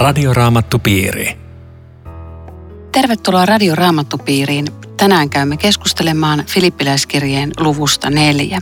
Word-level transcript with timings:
Radioraamattupiiri. 0.00 1.38
Tervetuloa 2.92 3.46
Radioraamattupiiriin. 3.46 4.66
Tänään 4.96 5.30
käymme 5.30 5.56
keskustelemaan 5.56 6.44
Filippiläiskirjeen 6.46 7.50
luvusta 7.58 8.10
neljä. 8.10 8.60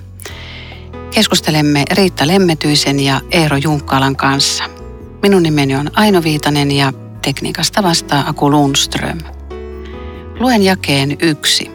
Keskustelemme 1.14 1.84
Riitta 1.92 2.26
Lemmetyisen 2.26 3.00
ja 3.00 3.20
Eero 3.30 3.56
Junkkalan 3.56 4.16
kanssa. 4.16 4.64
Minun 5.22 5.42
nimeni 5.42 5.76
on 5.76 5.90
Aino 5.94 6.22
Viitanen 6.22 6.70
ja 6.70 6.92
tekniikasta 7.22 7.82
vastaa 7.82 8.28
Aku 8.28 8.50
Lundström. 8.50 9.18
Luen 10.40 10.62
jakeen 10.62 11.16
yksi. 11.22 11.70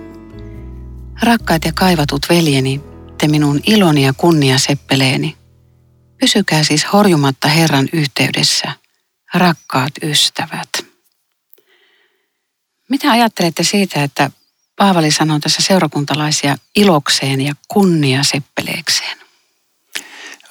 Rakkaat 1.24 1.66
ja 1.66 1.72
kaivatut 1.76 2.22
veljeni, 2.30 2.82
te 3.18 3.28
minun 3.28 3.60
iloni 3.68 4.06
ja 4.06 4.14
kunnia 4.18 4.58
seppeleeni. 4.58 5.36
Pysykää 6.18 6.64
siis 6.64 6.94
horjumatta 6.94 7.48
Herran 7.48 7.90
yhteydessä, 7.94 8.83
rakkaat 9.34 9.92
ystävät. 10.04 10.70
Mitä 12.90 13.12
ajattelette 13.12 13.64
siitä, 13.64 14.04
että 14.04 14.32
Paavali 14.76 15.12
sanoo 15.12 15.40
tässä 15.40 15.62
seurakuntalaisia 15.62 16.58
ilokseen 16.76 17.42
ja 17.42 17.56
kunnia 17.68 18.24
seppeleekseen? 18.24 19.18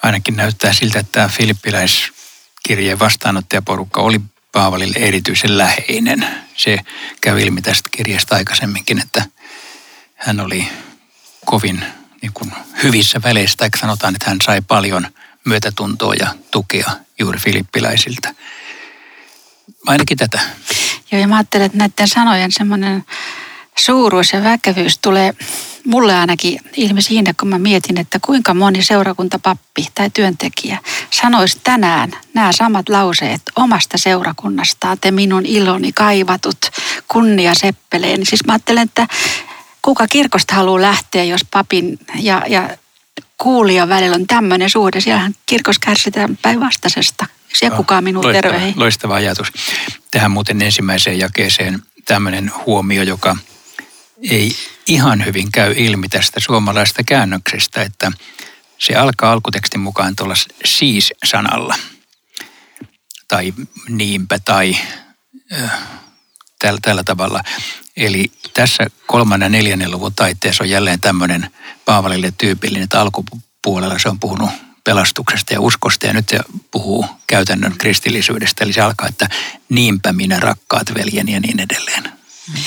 Ainakin 0.03 0.35
näyttää 0.35 0.73
siltä, 0.73 0.99
että 0.99 1.11
tämä 1.11 1.27
filippiläiskirjeen 1.27 2.99
vastaanottajaporukka 2.99 4.01
oli 4.01 4.21
Paavalille 4.51 4.99
erityisen 4.99 5.57
läheinen. 5.57 6.27
Se 6.57 6.79
käy 7.21 7.41
ilmi 7.41 7.61
tästä 7.61 7.89
kirjasta 7.91 8.35
aikaisemminkin, 8.35 8.99
että 8.99 9.25
hän 10.15 10.39
oli 10.39 10.67
kovin 11.45 11.85
niin 12.21 12.33
kuin 12.33 12.51
hyvissä 12.83 13.21
väleissä, 13.23 13.57
tai 13.57 13.69
sanotaan, 13.79 14.15
että 14.15 14.29
hän 14.29 14.37
sai 14.43 14.61
paljon 14.61 15.07
myötätuntoa 15.45 16.13
ja 16.13 16.35
tukea 16.51 16.91
juuri 17.19 17.39
filippiläisiltä. 17.39 18.35
Ainakin 19.87 20.17
tätä. 20.17 20.39
Joo, 21.11 21.21
ja 21.21 21.27
mä 21.27 21.35
ajattelen, 21.35 21.65
että 21.65 21.77
näiden 21.77 22.07
sanojen 22.07 22.51
semmoinen 22.51 23.05
suuruus 23.75 24.33
ja 24.33 24.43
väkevyys 24.43 24.97
tulee 24.97 25.33
mulle 25.85 26.15
ainakin 26.15 26.59
ilmi 26.75 27.01
siinä, 27.01 27.33
kun 27.39 27.47
mä 27.47 27.59
mietin, 27.59 27.99
että 27.99 28.19
kuinka 28.21 28.53
moni 28.53 28.83
seurakuntapappi 28.83 29.87
tai 29.95 30.09
työntekijä 30.09 30.79
sanoisi 31.11 31.59
tänään 31.63 32.11
nämä 32.33 32.51
samat 32.51 32.89
lauseet 32.89 33.41
omasta 33.55 33.97
seurakunnastaan, 33.97 34.97
te 35.01 35.11
minun 35.11 35.45
iloni 35.45 35.91
kaivatut, 35.91 36.57
kunnia 37.07 37.53
seppeleen. 37.55 38.25
Siis 38.25 38.45
mä 38.45 38.53
ajattelen, 38.53 38.83
että 38.83 39.07
kuka 39.81 40.07
kirkosta 40.07 40.55
haluaa 40.55 40.81
lähteä, 40.81 41.23
jos 41.23 41.41
papin 41.51 41.99
ja, 42.15 42.41
ja 42.47 42.77
kuulijan 43.37 43.89
välillä 43.89 44.15
on 44.15 44.27
tämmöinen 44.27 44.69
suhde. 44.69 45.01
Siellähän 45.01 45.35
kirkossa 45.45 45.81
kärsitään 45.85 46.37
päinvastaisesta. 46.41 47.25
Siellä 47.53 47.77
kukaan 47.77 48.03
minun 48.03 48.23
loistava, 48.23 48.41
terveihin. 48.41 48.73
Loistava 48.79 49.15
ajatus. 49.15 49.47
Tähän 50.11 50.31
muuten 50.31 50.61
ensimmäiseen 50.61 51.19
jakeeseen 51.19 51.83
tämmöinen 52.05 52.51
huomio, 52.65 53.03
joka 53.03 53.37
ei 54.29 54.55
ihan 54.87 55.25
hyvin 55.25 55.51
käy 55.51 55.73
ilmi 55.77 56.09
tästä 56.09 56.39
suomalaista 56.39 57.03
käännöksestä, 57.03 57.81
että 57.81 58.11
se 58.77 58.95
alkaa 58.95 59.31
alkutekstin 59.31 59.79
mukaan 59.79 60.15
tuolla 60.15 60.33
siis-sanalla. 60.65 61.75
Tai 63.27 63.53
niinpä 63.89 64.39
tai 64.39 64.77
äh, 65.53 65.71
tällä, 66.59 66.79
tällä 66.81 67.03
tavalla. 67.03 67.43
Eli 67.97 68.31
tässä 68.53 68.87
kolmannen 69.07 69.45
ja 69.45 69.49
neljännen 69.57 69.91
luvun 69.91 70.13
taitteessa 70.15 70.63
on 70.63 70.69
jälleen 70.69 71.01
tämmöinen 71.01 71.49
Paavalille 71.85 72.33
tyypillinen, 72.37 72.83
että 72.83 73.01
alkupuolella 73.01 73.99
se 73.99 74.09
on 74.09 74.19
puhunut 74.19 74.49
pelastuksesta 74.83 75.53
ja 75.53 75.61
uskosta 75.61 76.07
ja 76.07 76.13
nyt 76.13 76.29
se 76.29 76.39
puhuu 76.71 77.05
käytännön 77.27 77.77
kristillisyydestä. 77.77 78.63
Eli 78.63 78.73
se 78.73 78.81
alkaa, 78.81 79.07
että 79.07 79.29
niinpä 79.69 80.13
minä 80.13 80.39
rakkaat 80.39 80.93
veljeni 80.93 81.33
ja 81.33 81.39
niin 81.39 81.59
edelleen. 81.59 82.03
Mm. 82.03 82.63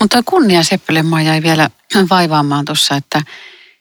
Mutta 0.00 0.22
kunnia 0.22 0.62
Seppelemaa 0.62 1.22
jäi 1.22 1.42
vielä 1.42 1.70
vaivaamaan 2.10 2.64
tuossa, 2.64 2.96
että, 2.96 3.22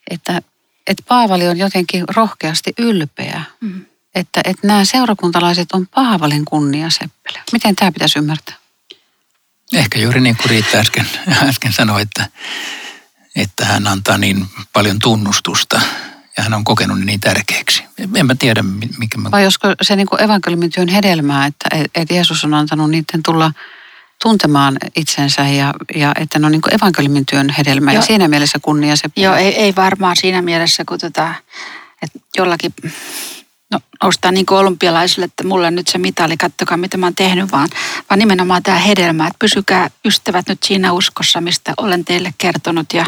että, 0.10 0.42
että 0.88 1.04
Paavali 1.08 1.48
on 1.48 1.58
jotenkin 1.58 2.04
rohkeasti 2.16 2.74
ylpeä. 2.78 3.42
Mm. 3.62 3.86
Että, 4.16 4.42
että 4.44 4.68
nämä 4.68 4.86
seurakuntalaiset 4.86 5.72
on 5.72 5.88
Paavalin 5.88 6.46
kunnia 6.46 6.90
Seppele. 6.90 7.40
Miten 7.52 7.76
tämä 7.76 7.92
pitäisi 7.92 8.20
ymmärtää? 8.20 8.56
Ehkä 9.74 10.00
juuri 10.00 10.22
niin 10.22 10.38
kuin 10.38 10.50
Riitta 10.50 10.78
äsken, 10.78 11.10
äsken 11.50 11.74
sanoi, 11.74 12.02
että, 12.02 12.30
että 13.36 13.66
hän 13.66 13.88
antaa 13.88 14.18
niin 14.18 14.46
paljon 14.74 15.00
tunnustusta 15.00 15.82
ja 16.38 16.44
hän 16.44 16.54
on 16.54 16.64
kokenut 16.64 17.00
ne 17.00 17.06
niin 17.06 17.20
tärkeäksi. 17.20 17.84
En 18.16 18.26
mä 18.26 18.36
tiedä, 18.36 18.64
mikä 18.98 19.18
mä... 19.18 19.32
Vai 19.32 19.44
josko 19.44 19.68
se 19.82 19.96
niin 19.96 20.08
evankeliumin 20.20 20.72
työn 20.72 20.88
hedelmää, 20.88 21.46
että, 21.46 21.70
että 21.96 22.14
Jeesus 22.14 22.44
on 22.46 22.54
antanut 22.54 22.90
niiden 22.90 23.24
tulla 23.26 23.52
tuntemaan 24.22 24.78
itsensä 24.96 25.42
ja, 25.42 25.74
ja 25.96 26.12
että 26.20 26.40
ne 26.40 26.46
on 26.46 26.52
niin 26.52 26.76
evankeliumin 26.76 27.26
työn 27.26 27.50
hedelmä 27.50 27.92
Joo. 27.92 28.02
ja 28.02 28.06
siinä 28.08 28.28
mielessä 28.28 28.60
kunnia 28.62 28.96
se. 28.96 29.10
Joo, 29.16 29.36
ei, 29.36 29.56
ei 29.56 29.76
varmaan 29.76 30.16
siinä 30.16 30.42
mielessä, 30.42 30.86
kun 30.86 31.00
tota, 31.00 31.34
että 32.02 32.20
jollakin 32.38 32.74
no, 33.72 33.80
nostaa 34.04 34.32
niin 34.32 34.46
kuin 34.46 34.60
olympialaisille, 34.60 35.26
että 35.26 35.44
mulle 35.44 35.72
nyt 35.72 35.88
se 35.88 35.98
mitali, 35.98 36.38
kattokaa 36.38 36.78
mitä 36.78 36.98
mä 36.98 37.06
oon 37.06 37.16
tehnyt, 37.16 37.52
vaan, 37.52 37.70
vaan 38.10 38.20
nimenomaan 38.20 38.64
tämä 38.64 38.78
hedelmä, 38.78 39.28
että 39.28 39.40
pysykää 39.40 39.90
ystävät 40.06 40.50
nyt 40.50 40.64
siinä 40.64 40.92
uskossa, 40.92 41.42
mistä 41.42 41.74
olen 41.78 42.06
teille 42.06 42.34
kertonut 42.38 42.94
ja 42.94 43.06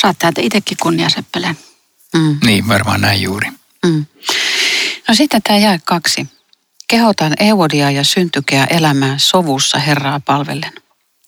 saatte 0.00 0.32
te 0.34 0.42
itsekin 0.42 0.76
kunniaseppeleen. 0.82 1.58
Mm. 2.16 2.38
Niin, 2.44 2.68
varmaan 2.68 3.00
näin 3.00 3.22
juuri. 3.22 3.48
Mm. 3.86 4.06
No 5.08 5.14
sitten 5.14 5.42
tämä 5.42 5.58
jää 5.58 5.78
kaksi. 5.84 6.26
Kehotan 6.88 7.34
Euodia 7.40 7.90
ja 7.90 8.04
syntykeä 8.04 8.64
elämään 8.64 9.20
sovussa 9.20 9.78
Herraa 9.78 10.20
palvellen. 10.20 10.72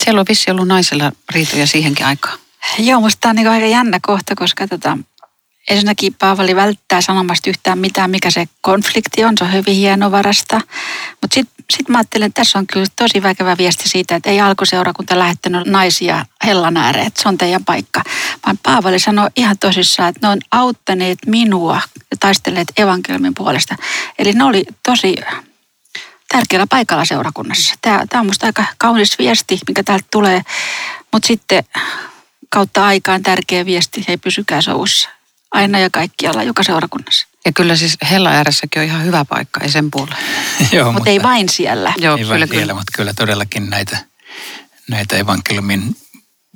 Siellä 0.04 0.20
on 0.20 0.26
vissi 0.28 0.50
ollut 0.50 0.69
naisella 0.69 1.12
riitoja 1.34 1.66
siihenkin 1.66 2.06
aikaan. 2.06 2.38
Joo, 2.78 3.00
musta 3.00 3.19
tämä 3.20 3.30
on 3.30 3.36
niin 3.36 3.48
aika 3.48 3.66
jännä 3.66 3.98
kohta, 4.02 4.34
koska 4.34 4.69
tota, 4.69 4.98
ensinnäkin 5.71 6.15
Paavali 6.15 6.56
välttää 6.56 7.00
sanomasta 7.00 7.50
yhtään 7.50 7.78
mitään, 7.78 8.10
mikä 8.10 8.31
se 8.31 8.48
konflikti 8.60 9.25
on. 9.25 9.34
Se 9.38 9.44
on 9.44 9.53
hyvin 9.53 9.75
hienovarasta. 9.75 10.60
Mutta 11.21 11.34
sitten 11.34 11.65
sit 11.72 11.88
mä 11.88 11.98
ajattelen, 11.98 12.26
että 12.26 12.41
tässä 12.41 12.59
on 12.59 12.66
kyllä 12.66 12.87
tosi 12.97 13.22
väkevä 13.22 13.56
viesti 13.59 13.88
siitä, 13.88 14.16
että 14.16 14.31
ei 14.31 14.41
alkuseurakunta 14.41 15.19
lähettänyt 15.19 15.66
naisia 15.66 16.26
hellan 16.44 16.76
ääreen, 16.76 17.06
että 17.06 17.22
se 17.22 17.28
on 17.28 17.38
teidän 17.38 17.65
paikka. 17.65 18.03
Vaan 18.47 18.59
Paavali 18.62 18.99
sanoi 18.99 19.31
ihan 19.37 19.59
tosissaan, 19.59 20.09
että 20.09 20.26
ne 20.26 20.32
on 20.32 20.38
auttaneet 20.50 21.19
minua 21.26 21.81
ja 22.10 22.16
taistelleet 22.20 22.72
evankeliumin 22.76 23.34
puolesta. 23.34 23.76
Eli 24.19 24.32
ne 24.32 24.44
oli 24.44 24.65
tosi 24.87 25.16
tärkeällä 26.28 26.66
paikalla 26.70 27.04
seurakunnassa. 27.04 27.75
Tämä, 27.82 28.06
tämä 28.09 28.20
on 28.20 28.26
minusta 28.26 28.47
aika 28.47 28.65
kaunis 28.78 29.19
viesti, 29.19 29.59
mikä 29.69 29.82
täältä 29.82 30.06
tulee, 30.10 30.43
mutta 31.12 31.26
sitten 31.26 31.65
kautta 32.49 32.87
aikaan 32.87 33.22
tärkeä 33.22 33.66
viesti, 33.66 34.04
ei 34.09 34.16
pysykää 34.16 34.62
soussa. 34.62 35.09
Aina 35.50 35.78
ja 35.78 35.91
kaikkialla, 35.91 36.43
joka 36.43 36.62
seurakunnassa. 36.62 37.27
Ja 37.44 37.53
kyllä 37.53 37.77
siis 37.77 37.97
hella 38.11 38.31
ääressäkin 38.31 38.83
on 38.83 38.87
ihan 38.87 39.05
hyvä 39.05 39.25
paikka, 39.25 39.61
ei 39.61 39.71
sen 39.71 39.91
puolella. 39.91 40.16
Joo, 40.72 40.84
Mut 40.84 40.94
mutta 40.94 41.11
ei 41.11 41.22
vain 41.22 41.49
siellä. 41.49 41.93
Joo, 41.99 42.16
ei 42.16 42.22
kyllä, 42.22 42.31
vain 42.38 42.49
siellä, 42.49 42.61
kyllä. 42.61 42.75
mutta 42.75 42.93
kyllä 42.97 43.15
todellakin 43.15 43.71
näitä, 43.71 43.99
näitä 44.88 45.16
evankeliumin 45.16 45.97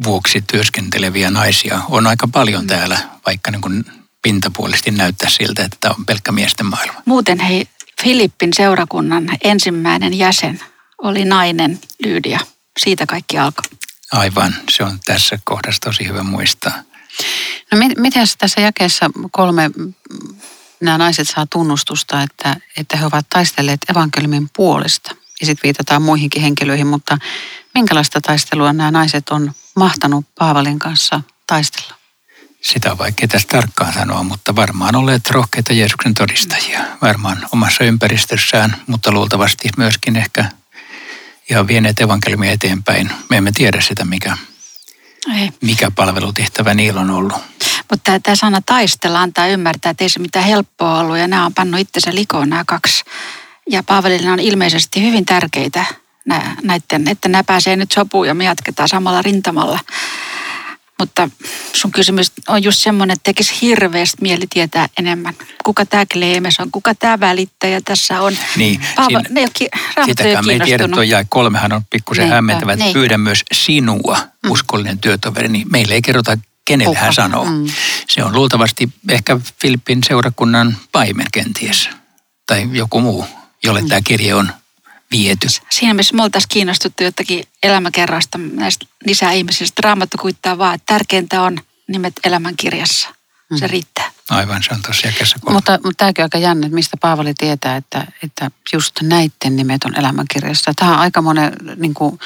vuoksi 0.05 0.45
työskenteleviä 0.53 1.31
naisia 1.31 1.81
on 1.89 2.07
aika 2.07 2.29
paljon 2.29 2.63
mm. 2.63 2.67
täällä, 2.67 2.99
vaikka 3.27 3.51
niin 3.51 3.61
kuin 3.61 3.85
pintapuolisesti 4.23 4.91
näyttää 4.91 5.31
siltä, 5.31 5.65
että 5.65 5.77
tämä 5.81 5.95
on 5.99 6.07
pelkkä 6.07 6.33
miesten 6.33 6.67
maailma. 6.67 7.03
Muuten 7.05 7.39
hei, 7.39 7.69
Filippin 8.03 8.51
seurakunnan 8.57 9.29
ensimmäinen 9.45 10.19
jäsen 10.19 10.61
oli 10.99 11.25
nainen 11.25 11.81
Lyydia. 12.05 12.41
Siitä 12.79 13.07
kaikki 13.07 13.39
alkoi. 13.39 13.65
Aivan, 14.13 14.55
se 14.71 14.85
on 14.85 14.99
tässä 15.05 15.39
kohdassa 15.45 15.81
tosi 15.81 16.07
hyvä 16.07 16.23
muistaa. 16.23 16.73
No 17.73 17.79
miten 17.97 18.27
tässä 18.39 18.61
jakeessa 18.61 19.11
kolme 19.31 19.71
nämä 20.81 20.99
naiset 20.99 21.29
saa 21.29 21.47
tunnustusta, 21.47 22.23
että, 22.23 22.57
että 22.77 22.97
he 22.97 23.07
ovat 23.07 23.27
taistelleet 23.31 23.81
evankeliumin 23.91 24.51
puolesta? 24.57 25.15
Ja 25.41 25.47
sitten 25.47 25.63
viitataan 25.63 26.03
muihinkin 26.03 26.43
henkilöihin, 26.43 26.87
mutta 26.87 27.19
minkälaista 27.75 28.21
taistelua 28.21 28.73
nämä 28.73 28.91
naiset 28.91 29.29
on 29.29 29.53
mahtanut 29.77 30.27
Paavalin 30.39 30.79
kanssa 30.79 31.21
taistella? 31.47 31.95
Sitä 32.61 32.93
on 32.93 32.99
vaikea 32.99 33.29
tästä 33.29 33.57
tarkkaan 33.57 33.93
sanoa, 33.93 34.23
mutta 34.23 34.57
varmaan 34.57 34.97
olleet 34.97 35.31
rohkeita 35.31 35.73
Jeesuksen 35.73 36.15
todistajia. 36.15 36.81
Varmaan 37.03 37.49
omassa 37.53 37.85
ympäristössään, 37.85 38.77
mutta 38.87 39.13
luultavasti 39.13 39.69
myöskin 39.77 40.17
ehkä 40.17 40.45
ihan 41.51 41.67
vieneet 41.67 42.01
evankeliumia 42.01 42.53
eteenpäin. 42.53 43.11
Me 43.31 43.37
emme 43.37 43.53
tiedä 43.53 43.81
sitä, 43.81 44.05
mikä, 44.05 44.37
ei. 45.33 45.51
mikä 45.61 45.91
palvelutehtävä 45.91 46.75
niillä 46.75 47.01
on 47.01 47.11
ollut. 47.11 47.39
Mutta 47.91 48.21
tämä 48.21 48.37
sana 48.37 48.61
taistella 48.67 49.21
antaa 49.21 49.47
ymmärtää, 49.47 49.91
että 49.91 50.05
ei 50.05 50.09
se 50.09 50.19
mitään 50.21 50.45
helppoa 50.45 50.99
ollut 50.99 51.19
ja 51.19 51.29
nämä 51.29 51.47
on 51.47 51.55
pannut 51.55 51.81
itsensä 51.81 52.15
likoon 52.15 52.51
nämä 52.51 52.65
kaksi. 52.67 53.05
Ja 53.71 53.83
Paavalille 53.83 54.31
on 54.31 54.41
ilmeisesti 54.41 55.03
hyvin 55.03 55.27
tärkeitä 55.27 55.85
näiden, 56.63 57.09
että 57.09 57.29
nämä 57.29 57.45
pääsee 57.45 57.77
nyt 57.77 57.93
sopuun 57.93 58.27
ja 58.27 58.35
me 58.35 58.45
jatketaan 58.45 58.89
samalla 58.89 59.23
rintamalla. 59.23 59.79
Mutta 60.99 61.31
sun 61.73 61.93
kysymys 61.93 62.33
on 62.49 62.63
just 62.63 62.79
semmoinen, 62.83 63.13
että 63.13 63.25
tekisi 63.25 63.55
hirveästi 63.63 64.17
mieli 64.21 64.47
tietää 64.51 64.89
enemmän. 64.99 65.35
Kuka 65.65 65.87
tämä 65.87 66.07
Kleemes 66.13 66.61
on, 66.61 66.71
kuka 66.71 66.95
tämä 66.95 67.21
välittäjä 67.21 67.81
tässä 67.81 68.21
on. 68.21 68.37
Niin, 68.57 68.81
Paavo, 68.97 69.09
siinä- 69.09 69.23
ne 69.31 69.47
ki- 69.53 69.69
Sitäkään 70.05 70.47
me 70.47 70.53
ei 70.53 70.61
tiedä, 70.61 70.89
tuo 70.89 71.03
jäi 71.03 71.25
kolmehan 71.29 71.73
on 71.73 71.83
pikkusen 71.91 72.29
hämmentävä. 72.29 72.73
että 72.73 72.85
niinpä. 72.85 72.99
Pyydän 72.99 73.21
myös 73.21 73.43
sinua, 73.53 74.19
uskollinen 74.49 74.99
työtoveri, 74.99 75.49
niin 75.49 75.67
meille 75.71 75.95
ei 75.95 76.03
kerrota, 76.03 76.39
kenelle 76.65 76.97
hän 76.97 77.05
Kuka? 77.09 77.23
sanoo. 77.23 77.45
Mm. 77.45 77.67
Se 78.09 78.25
on 78.25 78.33
luultavasti 78.33 78.89
ehkä 79.09 79.41
Filippin 79.61 79.99
seurakunnan 80.09 80.77
paimen 80.93 81.27
kenties. 81.33 81.89
Tai 82.47 82.69
joku 82.73 83.01
muu, 83.01 83.27
jolle 83.65 83.83
tämä 83.89 84.01
kirje 84.05 84.35
on 84.35 84.53
viety. 85.19 85.49
Siinä 85.71 85.95
missä 85.95 86.17
me 86.17 86.23
oltaisiin 86.23 86.49
kiinnostuttu 86.49 87.03
jotakin 87.03 87.45
elämäkerroista 87.63 88.39
näistä 88.39 88.87
lisää 89.07 89.33
ihmisistä. 89.33 89.81
Raamattu 89.85 90.19
kuittaa 90.19 90.59
vaan, 90.59 90.75
että 90.75 90.95
tärkeintä 90.95 91.43
on 91.43 91.59
nimet 91.89 92.13
elämänkirjassa. 92.25 93.09
Se 93.57 93.67
riittää. 93.67 94.11
Aivan, 94.31 94.63
se 94.63 94.75
on 94.75 94.83
tosi 94.83 95.07
jäkässä 95.07 95.37
Mutta, 95.51 95.73
mutta 95.73 95.97
tämäkin 95.97 96.23
on 96.23 96.27
aika 96.27 96.39
jännä, 96.39 96.67
että 96.67 96.75
mistä 96.75 96.97
Paavali 96.97 97.35
tietää, 97.35 97.77
että, 97.77 98.07
että 98.23 98.51
just 98.73 99.03
näiden 99.03 99.57
nimet 99.57 99.85
on 99.85 99.99
elämänkirjassa. 99.99 100.73
Tämä 100.77 100.91
on 100.91 100.99
aika 100.99 101.23
monen 101.23 101.53
niin 101.77 101.95
kuin, 101.95 102.19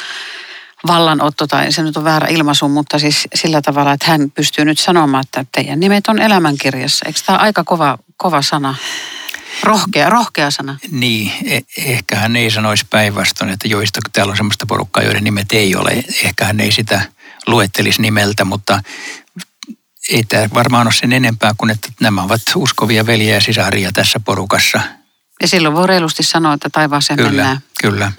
vallanotto, 0.87 1.47
tai 1.47 1.73
se 1.73 1.83
nyt 1.83 1.97
on 1.97 2.05
väärä 2.05 2.29
ilmaisu, 2.29 2.69
mutta 2.69 2.99
siis 2.99 3.29
sillä 3.35 3.63
tavalla, 3.63 3.93
että 3.93 4.07
hän 4.07 4.31
pystyy 4.31 4.65
nyt 4.65 4.79
sanomaan, 4.79 5.25
että 5.25 5.45
teidän 5.53 5.81
nimet 5.81 6.09
on 6.09 6.19
elämänkirjassa. 6.19 7.07
Eikö 7.07 7.21
tämä 7.27 7.39
aika 7.39 7.65
kova, 7.65 7.99
kova 8.17 8.43
sana? 8.43 8.75
Rohkea, 9.63 10.11
rohkea 10.11 10.51
sana. 10.51 10.79
Niin, 10.91 11.33
e- 11.45 11.61
ehkä 11.77 12.17
hän 12.17 12.37
ei 12.37 12.51
sanoisi 12.51 12.87
päinvastoin, 12.91 13.51
että 13.51 13.69
joista 13.69 14.01
täällä 14.13 14.31
on 14.31 14.37
semmoista 14.37 14.67
porukkaa, 14.67 15.03
joiden 15.03 15.25
nimet 15.25 15.53
ei 15.53 15.77
ole. 15.77 16.05
Ehkä 16.25 16.45
hän 16.45 16.61
ei 16.61 16.73
sitä 16.73 17.03
luettelisi 17.47 18.03
nimeltä, 18.03 18.45
mutta 18.45 18.83
ei 20.11 20.25
tämä 20.25 20.49
varmaan 20.55 20.87
ole 20.87 20.95
sen 20.95 21.13
enempää 21.13 21.55
kuin, 21.59 21.71
että 21.71 21.89
nämä 22.01 22.23
ovat 22.23 22.41
uskovia 22.55 23.07
veljiä 23.07 23.35
ja 23.35 23.41
sisaria 23.41 23.93
tässä 23.93 24.21
porukassa. 24.21 24.81
Ja 25.43 25.49
silloin 25.49 25.75
voi 25.75 25.87
reilusti 25.87 26.23
sanoa, 26.23 26.55
että 26.55 26.69
taivaaseen 26.73 27.17
Kyllä, 27.17 27.31
mennään. 27.31 27.59
kyllä. 27.81 28.13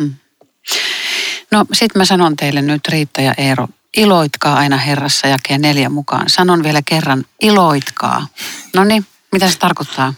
No 1.52 1.66
sitten 1.74 2.00
mä 2.00 2.06
sanon 2.06 2.36
teille 2.36 2.62
nyt 2.62 2.88
Riitta 2.88 3.22
ja 3.22 3.34
Eero, 3.38 3.68
iloitkaa 3.98 4.56
aina 4.58 4.78
Herrassa 4.78 5.28
jakeen 5.28 5.62
neljä 5.62 5.90
mukaan. 5.90 6.30
Sanon 6.30 6.64
vielä 6.64 6.82
kerran, 6.86 7.26
iloitkaa. 7.42 8.28
No 8.76 8.84
niin, 8.84 9.06
mitä 9.32 9.50
se 9.50 9.58
tarkoittaa? 9.58 10.14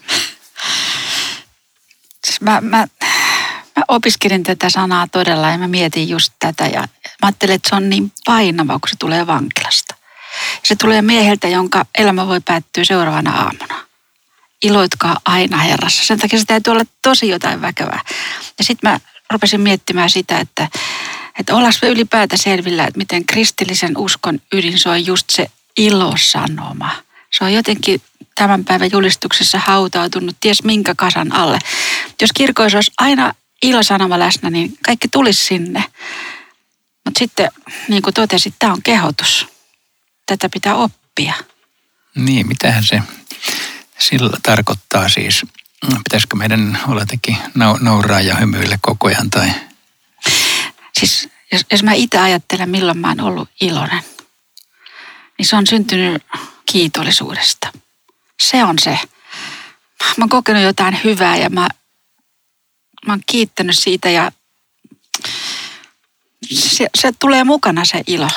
Mä, 2.41 2.61
mä, 2.61 2.87
mä 3.75 3.83
opiskelin 3.87 4.43
tätä 4.43 4.69
sanaa 4.69 5.07
todella 5.07 5.49
ja 5.49 5.57
mä 5.57 5.67
mietin 5.67 6.09
just 6.09 6.33
tätä 6.39 6.65
ja 6.65 6.79
mä 6.81 6.87
ajattelin, 7.21 7.55
että 7.55 7.69
se 7.69 7.75
on 7.75 7.89
niin 7.89 8.11
painava, 8.25 8.79
kun 8.79 8.89
se 8.89 8.95
tulee 8.99 9.27
vankilasta. 9.27 9.95
Se 10.63 10.75
tulee 10.75 11.01
mieheltä, 11.01 11.47
jonka 11.47 11.85
elämä 11.97 12.27
voi 12.27 12.39
päättyä 12.45 12.83
seuraavana 12.83 13.31
aamuna. 13.31 13.85
Iloitkaa 14.63 15.17
aina 15.25 15.57
Herrassa. 15.57 16.05
Sen 16.05 16.19
takia 16.19 16.39
se 16.39 16.45
täytyy 16.45 16.71
olla 16.71 16.83
tosi 17.01 17.27
jotain 17.27 17.61
väkevää. 17.61 18.01
Ja 18.57 18.63
sitten 18.63 18.91
mä 18.91 18.99
rupesin 19.31 19.61
miettimään 19.61 20.09
sitä, 20.09 20.39
että, 20.39 20.67
että 21.39 21.55
ollaan 21.55 21.73
me 21.81 21.87
ylipäätä 21.87 22.37
selvillä, 22.37 22.83
että 22.83 22.97
miten 22.97 23.25
kristillisen 23.25 23.97
uskon 23.97 24.39
ydin 24.53 24.79
se 24.79 24.89
on 24.89 25.05
just 25.05 25.29
se 25.29 25.47
ilosanoma. 25.77 26.91
Se 27.31 27.43
on 27.43 27.53
jotenkin 27.53 28.01
tämän 28.35 28.65
päivän 28.65 28.91
julistuksessa 28.91 29.59
hautautunut 29.59 30.37
ties 30.39 30.63
minkä 30.63 30.95
kasan 30.97 31.31
alle. 31.31 31.59
Jos 32.21 32.29
kirkoissa 32.33 32.77
olisi 32.77 32.91
aina 32.97 33.33
ilosanoma 33.61 34.19
läsnä, 34.19 34.49
niin 34.49 34.77
kaikki 34.85 35.07
tulisi 35.07 35.45
sinne. 35.45 35.83
Mutta 37.05 37.19
sitten, 37.19 37.51
niin 37.87 38.01
kuin 38.01 38.13
totesit, 38.13 38.53
tämä 38.59 38.73
on 38.73 38.81
kehotus. 38.83 39.47
Tätä 40.25 40.49
pitää 40.49 40.75
oppia. 40.75 41.33
Niin, 42.15 42.47
mitähän 42.47 42.83
se 42.83 43.01
sillä 43.99 44.37
tarkoittaa 44.43 45.09
siis? 45.09 45.45
Pitäisikö 46.03 46.35
meidän 46.35 46.79
olla 46.87 47.01
jotenkin 47.01 47.37
nau- 47.37 47.83
nauraa 47.83 48.21
ja 48.21 48.35
hymyillä 48.35 48.77
koko 48.81 49.07
ajan 49.07 49.29
tai 49.29 49.51
Siis 50.99 51.29
jos, 51.51 51.65
jos 51.71 51.83
mä 51.83 51.93
itse 51.93 52.17
ajattelen, 52.17 52.69
milloin 52.69 52.97
mä 52.97 53.07
oon 53.07 53.21
ollut 53.21 53.49
iloinen, 53.61 54.03
niin 55.37 55.45
se 55.45 55.55
on 55.55 55.67
syntynyt 55.67 56.23
kiitollisuudesta. 56.71 57.67
Se 58.41 58.63
on 58.63 58.75
se. 58.79 58.99
Mä 60.17 60.23
oon 60.23 60.29
kokenut 60.29 60.63
jotain 60.63 60.99
hyvää 61.03 61.37
ja 61.37 61.49
mä, 61.49 61.67
mä 63.07 63.13
oon 63.13 63.21
kiittänyt 63.25 63.77
siitä 63.79 64.09
ja 64.09 64.31
se, 66.51 66.87
se 66.97 67.11
tulee 67.19 67.43
mukana 67.43 67.85
se 67.85 68.03
ilo. 68.07 68.29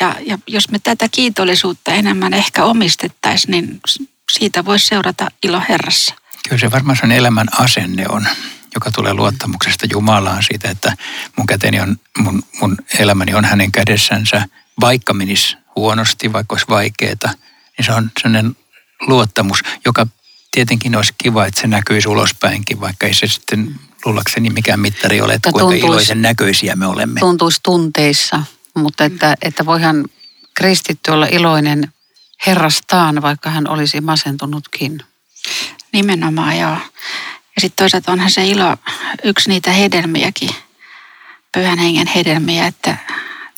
Ja, 0.00 0.16
ja 0.26 0.38
jos 0.46 0.70
me 0.70 0.78
tätä 0.78 1.08
kiitollisuutta 1.08 1.92
enemmän 1.92 2.34
ehkä 2.34 2.64
omistettaisiin, 2.64 3.50
niin 3.50 3.80
siitä 4.32 4.64
voisi 4.64 4.86
seurata 4.86 5.28
ilo 5.42 5.62
Herrassa. 5.68 6.14
Kyllä 6.48 6.60
se 6.60 6.70
varmaan 6.70 6.96
sen 7.00 7.12
elämän 7.12 7.46
asenne 7.58 8.06
on, 8.08 8.26
joka 8.74 8.90
tulee 8.90 9.14
luottamuksesta 9.14 9.86
Jumalaan 9.90 10.42
siitä, 10.42 10.70
että 10.70 10.96
mun 11.36 11.46
käteni 11.46 11.80
on, 11.80 11.96
mun, 12.18 12.42
mun 12.60 12.76
elämäni 12.98 13.34
on 13.34 13.44
hänen 13.44 13.72
kädessänsä, 13.72 14.48
vaikka 14.80 15.14
menisi 15.14 15.56
huonosti, 15.76 16.32
vaikka 16.32 16.54
olisi 16.54 16.66
vaikeaa, 16.68 17.12
niin 17.78 17.86
se 17.86 17.92
on 17.92 18.10
sellainen 18.22 18.56
luottamus, 19.06 19.58
joka 19.84 20.06
tietenkin 20.50 20.96
olisi 20.96 21.14
kiva, 21.18 21.46
että 21.46 21.60
se 21.60 21.66
näkyisi 21.66 22.08
ulospäinkin, 22.08 22.80
vaikka 22.80 23.06
ei 23.06 23.14
se 23.14 23.26
sitten 23.26 23.74
luullakseni 24.04 24.50
mikään 24.50 24.80
mittari 24.80 25.20
ole, 25.20 25.34
että 25.34 25.52
kuinka 25.52 25.70
tuntuisi- 25.70 25.86
iloisen 25.86 26.22
näköisiä 26.22 26.76
me 26.76 26.86
olemme. 26.86 27.20
Tuntuisi 27.20 27.60
tunteissa, 27.62 28.42
mutta 28.74 29.04
että, 29.04 29.36
että 29.42 29.66
voihan 29.66 30.04
kristitty 30.54 31.10
olla 31.10 31.26
iloinen 31.26 31.92
herrastaan, 32.46 33.22
vaikka 33.22 33.50
hän 33.50 33.68
olisi 33.68 34.00
masentunutkin. 34.00 35.02
Nimenomaan, 35.92 36.58
joo. 36.58 36.78
Ja 37.56 37.60
sitten 37.60 37.84
toisaalta 37.84 38.12
onhan 38.12 38.30
se 38.30 38.46
ilo 38.46 38.76
yksi 39.24 39.48
niitä 39.48 39.70
hedelmiäkin, 39.70 40.50
pyhän 41.54 41.78
hengen 41.78 42.06
hedelmiä, 42.06 42.66
että, 42.66 42.96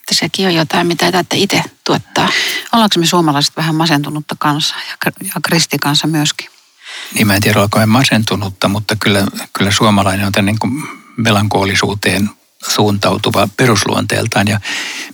että 0.09 0.21
sekin 0.21 0.47
on 0.47 0.55
jotain, 0.55 0.87
mitä 0.87 1.07
ei 1.07 1.43
itse 1.43 1.63
tuottaa. 1.85 2.29
Ollaanko 2.73 2.95
me 2.99 3.07
suomalaiset 3.07 3.57
vähän 3.57 3.75
masentunutta 3.75 4.37
kansaa 4.39 4.81
ja, 4.91 4.97
kristikansa 5.43 6.07
myöskin? 6.07 6.51
Niin 7.15 7.27
mä 7.27 7.35
en 7.35 7.43
tiedä, 7.43 7.61
hän 7.79 7.89
masentunutta, 7.89 8.69
mutta 8.69 8.97
kyllä, 8.97 9.27
kyllä 9.53 9.71
suomalainen 9.71 10.27
on 10.27 10.33
tämän 10.33 10.57
niin 10.63 10.83
melankoolisuuteen 11.17 12.31
suuntautuva 12.69 13.49
perusluonteeltaan. 13.57 14.49
Ja 14.49 14.61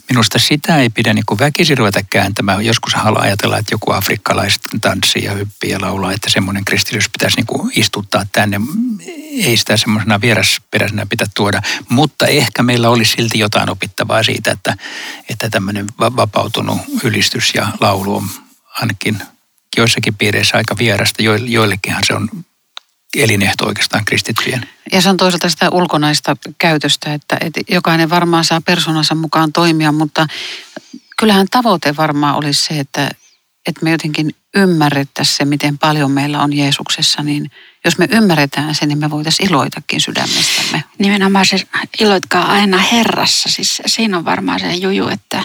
minusta 0.09 0.39
sitä 0.39 0.79
ei 0.79 0.91
pidä 0.91 1.15
niin 1.15 1.27
kuin 1.27 1.39
väkisin 1.39 1.79
ruveta 1.79 2.01
kääntämään. 2.11 2.65
Joskus 2.67 2.95
haluaa 2.95 3.23
ajatella, 3.23 3.59
että 3.59 3.75
joku 3.75 3.93
afrikkalaiset 3.93 4.61
tanssii 4.81 5.25
ja 5.25 5.33
hyppii 5.33 5.71
ja 5.71 5.81
laulaa, 5.81 6.13
että 6.13 6.31
semmoinen 6.31 6.65
kristillisyys 6.65 7.11
pitäisi 7.13 7.37
niin 7.37 7.47
kuin 7.47 7.73
istuttaa 7.77 8.27
tänne. 8.33 8.61
Ei 9.45 9.57
sitä 9.57 9.77
semmoisena 9.77 10.21
vierasperäisenä 10.21 11.07
pitää 11.07 11.27
tuoda, 11.37 11.63
mutta 11.89 12.27
ehkä 12.27 12.63
meillä 12.63 12.89
olisi 12.89 13.13
silti 13.13 13.39
jotain 13.39 13.71
opittavaa 13.71 14.23
siitä, 14.23 14.51
että, 14.51 14.77
että 15.31 15.51
tämmöinen 15.51 15.87
va- 16.01 16.17
vapautunut 16.17 16.79
ylistys 17.05 17.55
ja 17.55 17.69
laulu 17.81 18.17
on 18.17 18.29
ainakin 18.81 19.19
joissakin 19.77 20.15
piireissä 20.15 20.57
aika 20.57 20.79
vierasta. 20.79 21.23
Jo- 21.23 21.35
Joillekinhan 21.35 22.05
se 22.07 22.15
on 22.15 22.29
elinehto 23.23 23.67
oikeastaan 23.67 24.05
kristittyjen. 24.05 24.69
Ja 24.93 25.01
se 25.01 25.09
on 25.09 25.17
toisaalta 25.17 25.49
sitä 25.49 25.71
ulkonaista 25.71 26.37
käytöstä, 26.59 27.15
että, 27.15 27.37
että 27.41 27.61
jokainen 27.69 28.11
varmaan 28.11 28.45
saa 28.45 28.61
persoonansa 28.61 29.15
mukaan 29.15 29.53
toimia, 29.53 29.93
mutta 29.93 30.27
kyllähän 31.17 31.47
tavoite 31.51 31.97
varmaan 31.97 32.37
olisi 32.37 32.63
se, 32.63 32.81
että, 32.81 33.11
että 33.67 33.85
me 33.85 33.91
jotenkin 33.91 34.35
ymmärrettäisiin 34.57 35.37
se, 35.37 35.45
miten 35.45 35.79
paljon 35.79 36.11
meillä 36.11 36.43
on 36.43 36.53
Jeesuksessa, 36.53 37.23
niin 37.23 37.51
jos 37.85 37.99
me 37.99 38.09
ymmärretään 38.11 38.75
se, 38.75 38.87
niin 38.87 38.99
me 38.99 39.11
voitaisiin 39.11 39.51
iloitakin 39.51 40.01
sydämestämme. 40.01 40.85
Nimenomaan 40.99 41.47
se 41.47 41.57
iloitkaa 42.01 42.53
aina 42.53 42.79
Herrassa. 42.79 43.49
Siis 43.49 43.83
siinä 43.87 44.19
on 44.19 44.25
varmaan 44.25 44.61
se 44.61 44.75
juju, 44.75 45.09
että, 45.09 45.45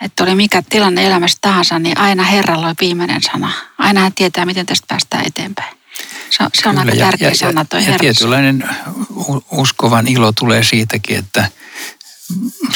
että 0.00 0.22
oli 0.22 0.34
mikä 0.34 0.62
tilanne 0.68 1.06
elämässä 1.06 1.38
tahansa, 1.40 1.78
niin 1.78 1.98
aina 1.98 2.22
Herralla 2.22 2.68
on 2.68 2.74
viimeinen 2.80 3.22
sana. 3.22 3.52
Aina 3.78 4.00
hän 4.00 4.12
tietää, 4.12 4.46
miten 4.46 4.66
tästä 4.66 4.86
päästään 4.88 5.26
eteenpäin. 5.26 5.81
Se 6.30 6.42
on, 6.42 6.50
se 6.54 6.68
on 6.68 6.78
aika 6.78 6.96
tärkeä 6.96 7.28
ja, 7.28 7.34
sana 7.34 7.60
ja, 7.60 7.64
toi 7.64 7.80
ja 7.80 7.84
Herrassa. 7.84 8.00
tietynlainen 8.00 8.68
uskovan 9.50 10.08
ilo 10.08 10.32
tulee 10.32 10.64
siitäkin, 10.64 11.18
että 11.18 11.50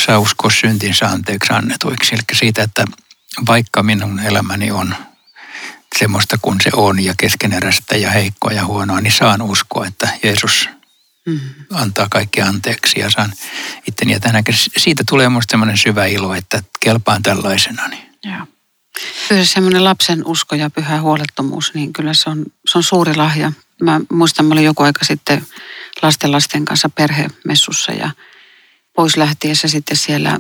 saa 0.07 0.19
uskoa 0.19 0.51
syntinsä 0.51 1.07
anteeksi 1.07 1.53
annetuiksi. 1.53 2.15
Eli 2.15 2.23
siitä, 2.33 2.63
että 2.63 2.85
vaikka 3.47 3.83
minun 3.83 4.21
elämäni 4.21 4.71
on 4.71 4.95
semmoista 5.99 6.39
kuin 6.43 6.61
se 6.61 6.71
on 6.73 7.05
ja 7.05 7.15
keskeneräistä 7.17 7.97
ja 7.97 8.11
heikkoa 8.11 8.53
ja 8.53 8.65
huonoa, 8.67 9.01
niin 9.01 9.13
saan 9.13 9.43
uskoa, 9.43 9.87
että 9.87 10.09
Jeesus 10.23 10.69
Mm. 11.27 11.41
antaa 11.73 12.07
kaikki 12.11 12.43
anteeksi 12.43 13.01
ja 13.01 13.11
saan 13.11 13.33
itteni. 13.89 14.13
Ja 14.13 14.21
tänään, 14.21 14.45
siitä 14.77 15.05
tulee 15.09 15.29
minusta 15.29 15.51
semmoinen 15.51 15.77
syvä 15.79 16.07
ilo, 16.07 16.35
että 16.35 16.63
kelpaan 16.81 17.23
tällaisena. 17.23 17.89
Niin. 17.89 18.11
Joo. 18.25 18.47
Kyllä 19.29 19.45
se 19.45 19.53
semmoinen 19.53 19.85
lapsen 19.85 20.27
usko 20.27 20.55
ja 20.55 20.71
pyhä 20.71 21.01
huolettomuus, 21.01 21.75
niin 21.75 21.93
kyllä 21.93 22.15
se 22.15 22.31
on, 22.31 22.47
se 22.69 22.79
on 22.79 22.85
suuri 22.85 23.15
lahja. 23.15 23.53
Mä 23.83 24.01
muistan, 24.13 24.47
mä 24.47 24.53
olin 24.53 24.65
joku 24.65 24.83
aika 24.83 25.05
sitten 25.05 25.47
lasten 26.03 26.33
lasten 26.33 26.65
kanssa 26.65 26.89
perhemessussa 26.89 27.93
ja 27.93 28.11
pois 28.97 29.17
lähtiessä 29.17 29.69
sitten 29.69 29.97
siellä 29.97 30.39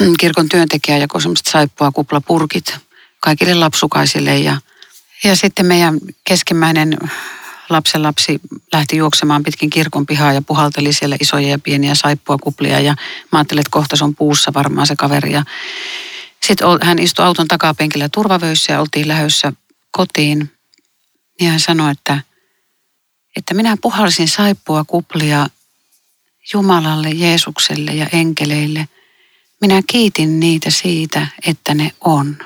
kirkon 0.20 0.48
työntekijä 0.48 0.98
jakoi 0.98 1.22
semmoiset 1.22 1.46
saippua 1.46 1.92
kuplapurkit 1.92 2.76
kaikille 3.20 3.54
lapsukaisille 3.54 4.38
ja, 4.38 4.56
ja 5.24 5.36
sitten 5.36 5.66
meidän 5.66 5.98
keskimmäinen 6.24 6.98
lapsenlapsi 7.68 8.40
lähti 8.72 8.96
juoksemaan 8.96 9.42
pitkin 9.42 9.70
kirkon 9.70 10.06
pihaa 10.06 10.32
ja 10.32 10.42
puhalteli 10.42 10.92
siellä 10.92 11.16
isoja 11.20 11.48
ja 11.48 11.58
pieniä 11.58 11.94
saippua 11.94 12.38
kuplia 12.38 12.80
ja 12.80 12.94
mä 13.32 13.38
ajattelin, 13.38 13.60
että 13.60 13.70
kohta 13.70 13.96
se 13.96 14.04
on 14.04 14.14
puussa 14.14 14.54
varmaan 14.54 14.86
se 14.86 14.96
kaveri 14.96 15.32
ja 15.32 15.44
sitten 16.46 16.66
hän 16.82 16.98
istui 16.98 17.24
auton 17.24 17.48
takapenkillä 17.48 18.08
turvavöissä 18.08 18.72
ja 18.72 18.80
oltiin 18.80 19.08
lähdössä 19.08 19.52
kotiin 19.90 20.52
ja 21.40 21.50
hän 21.50 21.60
sanoi, 21.60 21.92
että, 21.92 22.18
että 23.36 23.54
minä 23.54 23.76
puhalsin 23.82 24.28
saippua 24.28 24.84
kuplia 24.84 25.48
Jumalalle, 26.52 27.10
Jeesukselle 27.10 27.90
ja 27.90 28.06
enkeleille. 28.12 28.88
Minä 29.60 29.82
kiitin 29.86 30.40
niitä 30.40 30.70
siitä, 30.70 31.26
että 31.46 31.74
ne 31.74 31.90
on. 32.00 32.36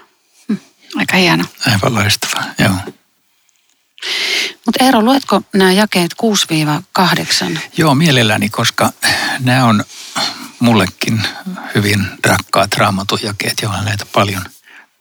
Hm, 0.49 0.57
aika 0.97 1.17
hieno. 1.17 1.45
Aivan 1.67 1.95
loistavaa, 1.95 2.45
joo. 2.59 2.95
Mutta 4.67 4.85
Eero, 4.85 5.03
luetko 5.03 5.43
nämä 5.53 5.73
jakeet 5.73 6.15
6-8? 7.55 7.59
Joo, 7.77 7.95
mielelläni, 7.95 8.49
koska 8.49 8.93
nämä 9.41 9.65
on 9.65 9.85
mullekin 10.61 11.23
hyvin 11.75 12.07
rakkaat 12.25 12.75
raamatujakeet, 12.75 13.55
joilla 13.63 13.83
näitä 13.83 14.07
paljon 14.13 14.43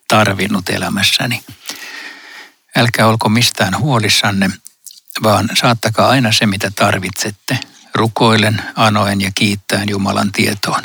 tarvinnut 0.08 0.70
elämässäni. 0.70 1.44
Älkää 2.75 3.08
olko 3.08 3.30
mistään 3.30 3.80
huolissanne, 3.80 4.50
vaan 5.24 5.50
saattakaa 5.54 6.10
aina 6.10 6.32
se, 6.32 6.46
mitä 6.46 6.72
tarvitsette, 6.75 7.60
rukoilen, 7.94 8.62
anoen 8.75 9.22
ja 9.22 9.32
kiittäen 9.36 9.89
Jumalan 9.89 10.32
tietoon. 10.32 10.84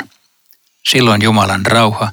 Silloin 0.89 1.21
Jumalan 1.21 1.65
rauha, 1.65 2.11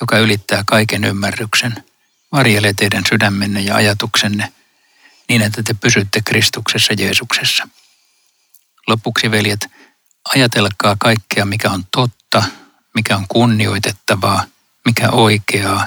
joka 0.00 0.18
ylittää 0.18 0.62
kaiken 0.66 1.04
ymmärryksen, 1.04 1.84
varjelee 2.32 2.72
teidän 2.76 3.04
sydämenne 3.08 3.60
ja 3.60 3.74
ajatuksenne 3.76 4.52
niin, 5.28 5.42
että 5.42 5.62
te 5.62 5.74
pysytte 5.74 6.20
Kristuksessa 6.24 6.92
Jeesuksessa. 6.92 7.68
Lopuksi, 8.86 9.30
veljet, 9.30 9.66
ajatelkaa 10.34 10.96
kaikkea, 10.98 11.44
mikä 11.44 11.70
on 11.70 11.84
totta, 11.92 12.42
mikä 12.94 13.16
on 13.16 13.26
kunnioitettavaa, 13.28 14.44
mikä 14.84 15.10
oikeaa, 15.10 15.86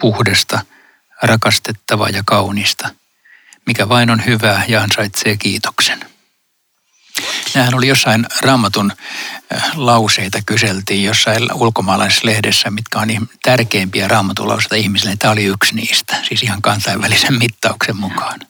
puhdasta, 0.00 0.60
rakastettavaa 1.22 2.08
ja 2.08 2.22
kaunista, 2.26 2.88
mikä 3.66 3.88
vain 3.88 4.10
on 4.10 4.24
hyvää 4.26 4.64
ja 4.68 4.82
ansaitsee 4.82 5.36
kiitoksen. 5.36 6.00
Nämähän 7.54 7.74
oli 7.74 7.88
jossain 7.88 8.26
raamatun 8.40 8.92
äh, 9.54 9.70
lauseita 9.74 10.38
kyseltiin 10.46 11.04
jossain 11.04 11.54
ulkomaalaislehdessä, 11.54 12.70
mitkä 12.70 12.98
on 12.98 13.08
tärkeimpiä 13.42 14.08
raamatulauseita 14.08 14.74
ihmisille. 14.74 15.16
Tämä 15.16 15.32
oli 15.32 15.44
yksi 15.44 15.74
niistä, 15.74 16.16
siis 16.28 16.42
ihan 16.42 16.62
kansainvälisen 16.62 17.34
mittauksen 17.34 17.96
mukaan. 17.96 18.40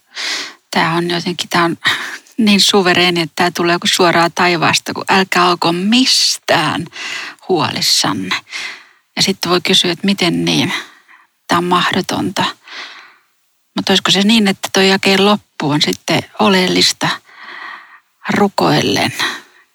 Tämä 0.71 0.95
on 0.95 1.11
jotenkin, 1.11 1.49
tämä 1.49 1.65
on 1.65 1.77
niin 2.37 2.61
suvereeni, 2.61 3.21
että 3.21 3.33
tämä 3.37 3.51
tulee 3.51 3.79
kuin 3.79 3.91
suoraa 3.91 4.31
taivaasta, 4.31 4.95
kun 4.95 5.05
älkää 5.09 5.51
olko 5.51 5.73
mistään 5.73 6.87
huolissanne. 7.49 8.37
Ja 9.17 9.23
sitten 9.23 9.51
voi 9.51 9.61
kysyä, 9.61 9.93
että 9.93 10.07
miten 10.07 10.45
niin? 10.45 10.73
Tämä 11.49 11.59
on 11.59 11.65
mahdotonta. 11.65 12.45
Mutta 13.77 13.93
olisiko 13.93 14.11
se 14.11 14.23
niin, 14.23 14.49
että 14.49 14.69
tuo 14.73 14.83
jakeen 14.83 15.27
loppu 15.27 15.71
on 15.71 15.83
sitten 15.83 16.23
oleellista 16.39 17.09
rukoillen, 18.29 19.15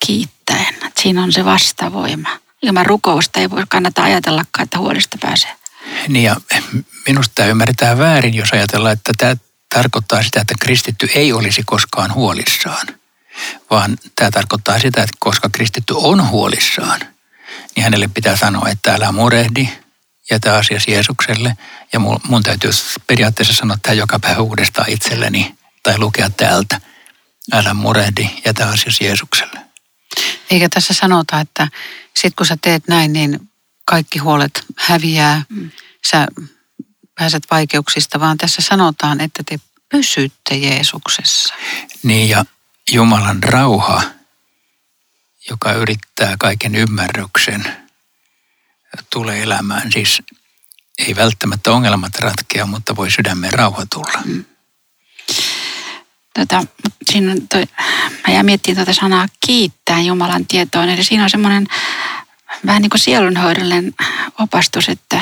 kiittäen. 0.05 0.73
Että 0.73 1.01
siinä 1.01 1.23
on 1.23 1.31
se 1.33 1.45
vastavoima. 1.45 2.29
Ilman 2.61 2.85
rukousta 2.85 3.39
ei 3.39 3.49
voi 3.49 3.63
kannata 3.69 4.03
ajatellakaan, 4.03 4.63
että 4.63 4.77
huolista 4.77 5.17
pääsee. 5.21 5.55
Niin 6.07 6.23
ja 6.23 6.35
minusta 7.07 7.31
tämä 7.35 7.49
ymmärretään 7.49 7.97
väärin, 7.97 8.33
jos 8.33 8.53
ajatellaan, 8.53 8.93
että 8.93 9.11
tämä 9.17 9.35
tarkoittaa 9.75 10.23
sitä, 10.23 10.41
että 10.41 10.55
kristitty 10.59 11.09
ei 11.15 11.33
olisi 11.33 11.63
koskaan 11.65 12.13
huolissaan, 12.13 12.87
vaan 13.69 13.97
tämä 14.15 14.31
tarkoittaa 14.31 14.79
sitä, 14.79 15.03
että 15.03 15.17
koska 15.19 15.49
kristitty 15.49 15.93
on 15.97 16.29
huolissaan, 16.29 16.99
niin 17.75 17.83
hänelle 17.83 18.07
pitää 18.07 18.37
sanoa, 18.37 18.69
että 18.69 18.93
älä 18.93 19.11
murehdi, 19.11 19.69
jätä 20.31 20.55
asiasi 20.55 20.91
Jeesukselle. 20.91 21.57
Ja 21.93 21.99
mun, 21.99 22.43
täytyy 22.43 22.71
periaatteessa 23.07 23.53
sanoa 23.53 23.77
tämä 23.81 23.93
joka 23.93 24.19
päivä 24.19 24.41
uudestaan 24.41 24.89
itselleni 24.89 25.55
tai 25.83 25.97
lukea 25.97 26.29
täältä. 26.29 26.81
Älä 27.53 27.73
murehdi, 27.73 28.29
jätä 28.45 28.69
asiasi 28.69 29.05
Jeesukselle. 29.05 29.59
Eikä 30.51 30.69
tässä 30.69 30.93
sanota, 30.93 31.39
että 31.39 31.67
sit 32.17 32.35
kun 32.35 32.45
sä 32.45 32.57
teet 32.61 32.87
näin, 32.87 33.13
niin 33.13 33.49
kaikki 33.85 34.19
huolet 34.19 34.65
häviää. 34.77 35.45
Mm. 35.49 35.71
Sä 36.09 36.27
pääset 37.19 37.43
vaikeuksista, 37.51 38.19
vaan 38.19 38.37
tässä 38.37 38.61
sanotaan, 38.61 39.21
että 39.21 39.43
te 39.45 39.59
pysytte 39.89 40.55
Jeesuksessa. 40.55 41.53
Niin 42.03 42.29
ja 42.29 42.45
Jumalan 42.91 43.43
rauha, 43.43 44.01
joka 45.49 45.71
yrittää 45.71 46.35
kaiken 46.39 46.75
ymmärryksen, 46.75 47.65
tulee 49.09 49.41
elämään. 49.41 49.91
Siis 49.91 50.21
ei 50.97 51.15
välttämättä 51.15 51.71
ongelmat 51.71 52.15
ratkea, 52.19 52.65
mutta 52.65 52.95
voi 52.95 53.11
sydämen 53.11 53.53
rauha 53.53 53.85
tulla. 53.85 54.21
Mm. 54.25 54.45
Tota, 56.33 56.63
siinä 57.11 57.35
toi, 57.49 57.63
mä 58.27 58.33
jää 58.33 58.43
miettimään 58.43 58.85
tuota 58.85 58.99
sanaa 58.99 59.27
kiittää 59.45 60.01
Jumalan 60.01 60.45
tietoon. 60.45 60.89
Eli 60.89 61.03
siinä 61.03 61.23
on 61.23 61.29
semmoinen 61.29 61.67
vähän 62.65 62.81
niin 62.81 62.89
kuin 62.89 62.99
sielunhoidollinen 62.99 63.93
opastus, 64.39 64.89
että 64.89 65.21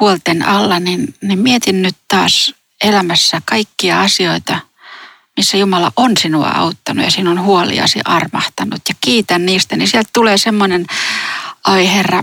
huolten 0.00 0.42
alla, 0.48 0.80
niin, 0.80 1.14
niin 1.22 1.38
mietin 1.38 1.82
nyt 1.82 1.96
taas 2.08 2.54
elämässä 2.84 3.42
kaikkia 3.44 4.00
asioita, 4.00 4.58
missä 5.36 5.56
Jumala 5.56 5.92
on 5.96 6.16
sinua 6.16 6.48
auttanut 6.48 7.04
ja 7.04 7.10
sinun 7.10 7.40
huoliasi 7.40 8.00
armahtanut 8.04 8.80
ja 8.88 8.94
kiitän 9.00 9.46
niistä, 9.46 9.76
niin 9.76 9.88
sieltä 9.88 10.10
tulee 10.12 10.38
semmoinen, 10.38 10.86
ai 11.64 11.94
Herra, 11.94 12.22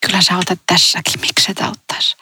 kyllä 0.00 0.22
sä 0.22 0.34
autat 0.34 0.60
tässäkin, 0.66 1.20
miksi 1.20 1.50
et 1.50 1.60
auttaisi. 1.60 2.16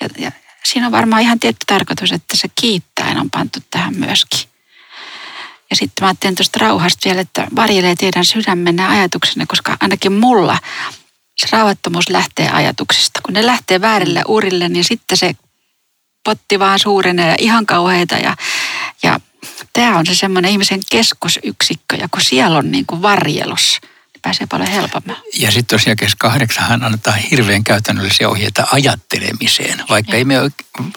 Ja, 0.00 0.08
ja 0.18 0.32
siinä 0.64 0.86
on 0.86 0.92
varmaan 0.92 1.22
ihan 1.22 1.40
tietty 1.40 1.64
tarkoitus, 1.66 2.12
että 2.12 2.36
se 2.36 2.48
kiittäen 2.60 3.20
on 3.20 3.30
pantu 3.30 3.58
tähän 3.70 3.96
myöskin. 3.96 4.50
Ja 5.70 5.76
sitten 5.76 6.04
mä 6.04 6.08
ajattelin 6.08 6.34
tuosta 6.34 6.58
rauhasta 6.58 7.08
vielä, 7.08 7.20
että 7.20 7.46
varjelee 7.56 7.94
teidän 7.94 8.24
sydämenne 8.24 8.82
ja 8.82 8.90
ajatuksenne, 8.90 9.46
koska 9.46 9.76
ainakin 9.80 10.12
mulla 10.12 10.58
se 11.36 11.46
rauhattomuus 11.52 12.10
lähtee 12.10 12.50
ajatuksista. 12.50 13.20
Kun 13.22 13.34
ne 13.34 13.46
lähtee 13.46 13.80
väärille 13.80 14.22
urille, 14.28 14.68
niin 14.68 14.84
sitten 14.84 15.18
se 15.18 15.36
potti 16.24 16.58
vaan 16.58 16.78
suurenee 16.78 17.28
ja 17.28 17.36
ihan 17.38 17.66
kauheita. 17.66 18.14
Ja, 18.14 18.36
ja 19.02 19.20
tämä 19.72 19.98
on 19.98 20.06
se 20.06 20.14
semmoinen 20.14 20.50
ihmisen 20.50 20.80
keskusyksikkö, 20.90 21.96
ja 21.96 22.08
kun 22.08 22.20
siellä 22.20 22.58
on 22.58 22.70
niin 22.70 22.86
kuin 22.86 23.02
varjelus, 23.02 23.78
niin 23.82 24.22
pääsee 24.22 24.46
paljon 24.46 24.70
helpommin. 24.70 25.16
Ja 25.38 25.50
sitten 25.50 25.78
tosiaan 25.78 25.96
kes 25.96 26.14
kahdeksan 26.14 26.84
annetaan 26.84 27.18
hirveän 27.18 27.64
käytännöllisiä 27.64 28.28
ohjeita 28.28 28.66
ajattelemiseen, 28.72 29.84
vaikka 29.88 30.12
ja. 30.12 30.18
ei 30.18 30.24
me 30.24 30.34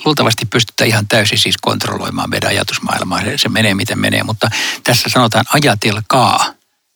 luultavasti 0.05 0.45
pystytä 0.45 0.85
ihan 0.85 1.07
täysin 1.07 1.37
siis 1.37 1.57
kontrolloimaan 1.61 2.29
meidän 2.29 2.49
ajatusmaailmaa. 2.49 3.21
Se, 3.21 3.37
se 3.37 3.49
menee 3.49 3.73
miten 3.73 3.99
menee, 3.99 4.23
mutta 4.23 4.49
tässä 4.83 5.09
sanotaan 5.09 5.45
ajatelkaa. 5.53 6.53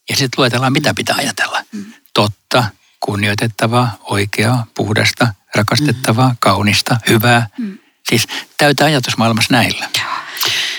Ja 0.10 0.16
sitten 0.16 0.38
luetellaan, 0.38 0.74
mitä 0.74 0.94
pitää 0.94 1.16
ajatella. 1.16 1.64
Mm. 1.72 1.94
Totta, 2.14 2.64
kunnioitettavaa, 3.05 3.98
oikeaa, 4.03 4.65
puhdasta, 4.75 5.33
rakastettavaa, 5.55 6.29
mm. 6.29 6.36
kaunista, 6.39 6.98
hyvää. 7.10 7.48
Mm. 7.57 7.77
Siis 8.10 8.27
täytä 8.57 8.86
ajatusmaailmassa 8.86 9.53
näillä. 9.53 9.89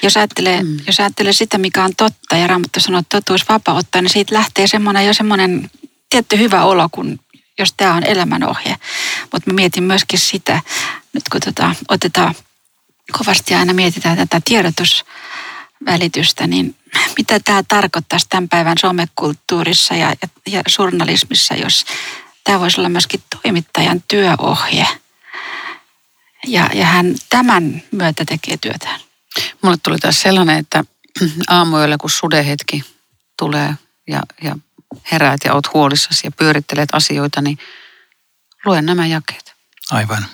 Jos 0.03 0.17
ajattelee, 0.17 0.63
mm. 0.63 0.77
jos 0.87 1.01
ajattelee 1.01 1.33
sitä, 1.33 1.59
mikä 1.59 1.85
on 1.85 1.97
totta, 1.97 2.37
ja 2.37 2.47
Raamattu 2.47 2.81
sanoo, 2.81 3.01
että 3.01 3.21
totuus 3.21 3.49
vapauttaa, 3.49 4.03
niin 4.03 4.11
siitä 4.11 4.35
lähtee 4.35 4.67
semmoinen 4.67 5.07
jo 5.07 5.15
semmoinen 5.15 5.71
tietty 6.11 6.39
hyvä 6.39 6.65
olo, 6.65 6.89
kun, 6.93 7.21
jos 7.59 7.75
tämä 7.77 7.95
on 7.95 8.05
elämänohje. 8.05 8.77
Mutta 9.33 9.51
mä 9.51 9.55
mietin 9.55 9.85
myöskin 9.85 10.19
sitä, 10.19 10.61
nyt 11.13 11.23
kun 11.33 11.41
tota, 11.41 11.75
otetaan 11.89 12.35
kovasti 13.19 13.55
aina 13.55 13.73
mietitään 13.73 14.17
tätä 14.17 14.41
tiedotusvälitystä, 15.79 16.47
niin 16.47 16.77
mitä 17.19 17.41
tämä 17.41 17.63
tarkoittaisi 17.69 18.27
tämän 18.29 18.49
päivän 18.49 18.79
somekulttuurissa 18.81 19.95
ja, 19.95 20.15
ja, 20.23 20.29
ja 20.47 20.63
journalismissa, 20.79 21.55
jos 21.55 21.85
tämä 22.45 22.61
voisi 22.61 22.81
olla 22.81 22.89
myöskin 22.89 23.23
toimittajan 23.43 24.03
työohje. 24.09 24.87
Ja, 26.47 26.71
ja 26.75 26.87
hän 26.87 27.15
tämän 27.31 27.83
myötä 27.91 28.25
tekee 28.25 28.57
työtään. 28.57 29.01
Mulle 29.63 29.77
tuli 29.83 29.99
taas 29.99 30.21
sellainen, 30.21 30.59
että 30.59 30.85
aamuilla 31.49 31.97
kun 31.99 32.11
sudehetki 32.11 32.83
tulee 33.39 33.75
ja, 34.09 34.21
ja 34.43 34.57
heräät 35.13 35.41
ja 35.45 35.55
oot 35.55 35.75
huolissasi 35.75 36.27
ja 36.27 36.31
pyörittelet 36.31 36.89
asioita, 36.93 37.41
niin 37.41 37.59
luen 38.65 38.87
nämä 38.87 39.07
jakeet. 39.07 39.55
Aivan. 39.91 40.27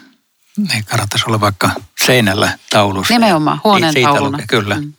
Ei 0.74 0.82
kannattaisi 0.82 1.24
olla 1.26 1.40
vaikka 1.40 1.70
seinällä 2.04 2.58
taulussa. 2.70 3.14
Nimenomaan, 3.14 3.60
huoneen 3.64 3.94
tauluna. 4.02 4.38
Kyllä, 4.48 4.74
mm. 4.74 4.92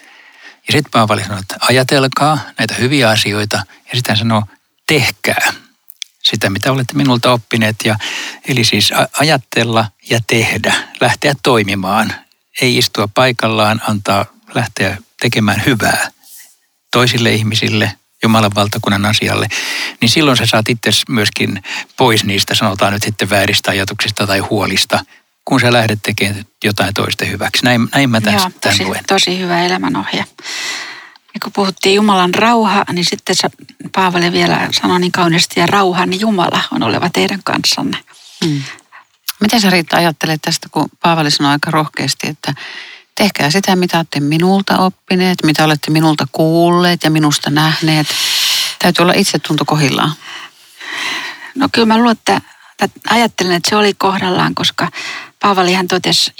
Ja 0.66 0.72
sitten 0.72 0.90
Paavali 0.90 1.22
sanoo, 1.22 1.38
että 1.38 1.56
ajatelkaa 1.60 2.38
näitä 2.58 2.74
hyviä 2.74 3.08
asioita 3.08 3.56
ja 3.56 3.94
sitten 3.94 4.10
hän 4.10 4.16
sanoo, 4.16 4.42
tehkää 4.86 5.52
sitä, 6.22 6.50
mitä 6.50 6.72
olette 6.72 6.94
minulta 6.94 7.32
oppineet. 7.32 7.76
Ja, 7.84 7.96
eli 8.48 8.64
siis 8.64 8.92
ajatella 9.20 9.86
ja 10.10 10.20
tehdä, 10.26 10.74
lähteä 11.00 11.34
toimimaan. 11.42 12.14
Ei 12.60 12.78
istua 12.78 13.08
paikallaan, 13.14 13.82
antaa 13.88 14.24
lähteä 14.54 14.98
tekemään 15.20 15.62
hyvää 15.66 16.10
toisille 16.92 17.32
ihmisille, 17.32 17.92
Jumalan 18.22 18.54
valtakunnan 18.54 19.06
asialle, 19.06 19.46
niin 20.00 20.08
silloin 20.08 20.36
sä 20.36 20.46
saat 20.46 20.68
itse 20.68 20.90
myöskin 21.08 21.62
pois 21.96 22.24
niistä, 22.24 22.54
sanotaan 22.54 22.92
nyt 22.92 23.02
sitten 23.02 23.30
vääristä 23.30 23.70
ajatuksista 23.70 24.26
tai 24.26 24.38
huolista, 24.38 25.04
kun 25.44 25.60
sä 25.60 25.72
lähdet 25.72 25.98
tekemään 26.02 26.44
jotain 26.64 26.94
toisten 26.94 27.30
hyväksi. 27.30 27.64
Näin, 27.64 27.88
näin 27.94 28.10
mä 28.10 28.20
tämän, 28.20 28.40
Joo, 28.40 28.50
tämän 28.60 28.76
tosi, 28.78 28.84
luen. 28.84 29.04
tosi 29.06 29.38
hyvä 29.38 29.60
elämänohje. 29.60 30.24
Ja 31.34 31.40
kun 31.42 31.52
puhuttiin 31.52 31.94
Jumalan 31.94 32.34
rauha, 32.34 32.84
niin 32.92 33.04
sitten 33.04 33.36
Paavali 33.94 34.32
vielä 34.32 34.68
sanoi 34.70 35.00
niin 35.00 35.12
kauniisti, 35.12 35.60
ja 35.60 35.66
rauhan 35.66 36.20
Jumala 36.20 36.62
on 36.70 36.82
oleva 36.82 37.10
teidän 37.10 37.40
kanssanne. 37.44 37.98
Hmm. 38.44 38.62
Miten 39.40 39.60
sä 39.60 39.70
Riitta 39.70 39.96
ajattelet 39.96 40.42
tästä, 40.42 40.68
kun 40.70 40.88
Paavali 41.02 41.30
sanoi 41.30 41.52
aika 41.52 41.70
rohkeasti, 41.70 42.28
että 42.28 42.54
tehkää 43.14 43.50
sitä, 43.50 43.76
mitä 43.76 43.96
olette 43.96 44.20
minulta 44.20 44.78
oppineet, 44.78 45.38
mitä 45.42 45.64
olette 45.64 45.90
minulta 45.90 46.26
kuulleet 46.32 47.04
ja 47.04 47.10
minusta 47.10 47.50
nähneet. 47.50 48.06
Täytyy 48.78 49.02
olla 49.02 49.12
itse 49.12 49.38
tunto 49.38 49.64
kohillaan. 49.64 50.12
No 51.54 51.68
kyllä 51.72 51.86
mä 51.86 51.96
luulen, 51.96 52.12
että, 52.12 52.40
että 52.82 53.00
ajattelen, 53.10 53.52
että 53.52 53.70
se 53.70 53.76
oli 53.76 53.94
kohdallaan, 53.94 54.54
koska 54.54 54.90
Paavalihan 55.42 55.88
totesi 55.88 56.32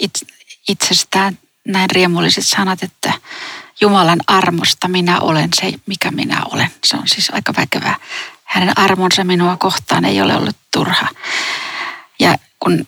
itsestään 0.69 1.37
näin 1.67 1.89
riemulliset 1.89 2.45
sanat, 2.45 2.83
että 2.83 3.13
Jumalan 3.81 4.19
armosta 4.27 4.87
minä 4.87 5.19
olen 5.19 5.49
se, 5.55 5.73
mikä 5.85 6.11
minä 6.11 6.41
olen. 6.51 6.71
Se 6.85 6.97
on 6.97 7.07
siis 7.07 7.29
aika 7.33 7.53
väkevää. 7.57 7.95
Hänen 8.43 8.79
armonsa 8.79 9.23
minua 9.23 9.57
kohtaan 9.57 10.05
ei 10.05 10.21
ole 10.21 10.35
ollut 10.35 10.55
turha. 10.73 11.07
Ja 12.19 12.35
kun 12.59 12.87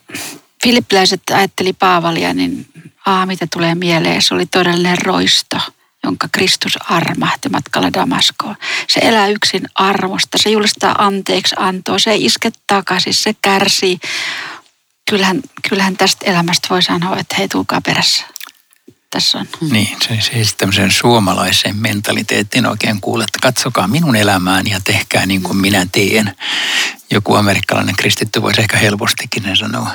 filippiläiset 0.63 1.21
ajatteli 1.33 1.73
Paavalia, 1.73 2.33
niin 2.33 2.67
aa, 3.05 3.25
mitä 3.25 3.47
tulee 3.53 3.75
mieleen, 3.75 4.21
se 4.21 4.33
oli 4.33 4.45
todellinen 4.45 4.97
roisto, 4.97 5.57
jonka 6.03 6.27
Kristus 6.31 6.77
armahti 6.89 7.49
matkalla 7.49 7.93
Damaskoon. 7.93 8.55
Se 8.87 8.99
elää 9.03 9.27
yksin 9.27 9.67
armosta, 9.75 10.37
se 10.37 10.49
julistaa 10.49 10.95
anteeksi 10.97 11.55
antoa, 11.59 11.99
se 11.99 12.11
ei 12.11 12.25
iske 12.25 12.51
takaisin, 12.67 13.13
se 13.13 13.35
kärsii. 13.41 13.99
Kyllähän, 15.09 15.41
kyllähän 15.69 15.97
tästä 15.97 16.25
elämästä 16.25 16.67
voi 16.69 16.83
sanoa, 16.83 17.17
että 17.17 17.35
hei, 17.35 17.47
tulkaa 17.47 17.81
perässä 17.81 18.25
tässä 19.15 19.37
on. 19.37 19.47
Niin, 19.71 19.97
se, 20.07 20.21
siis 20.21 20.55
tämmöisen 20.55 20.91
suomalaisen 20.91 21.75
mentaliteetin 21.77 22.65
oikein 22.65 23.01
kuule, 23.01 23.23
että 23.23 23.39
katsokaa 23.41 23.87
minun 23.87 24.15
elämääni 24.15 24.71
ja 24.71 24.79
tehkää 24.83 25.25
niin 25.25 25.43
kuin 25.43 25.57
minä 25.57 25.87
teen. 25.91 26.35
Joku 27.11 27.35
amerikkalainen 27.35 27.95
kristitty 27.95 28.41
voisi 28.41 28.61
ehkä 28.61 28.77
helpostikin 28.77 29.57
sanoa. 29.57 29.89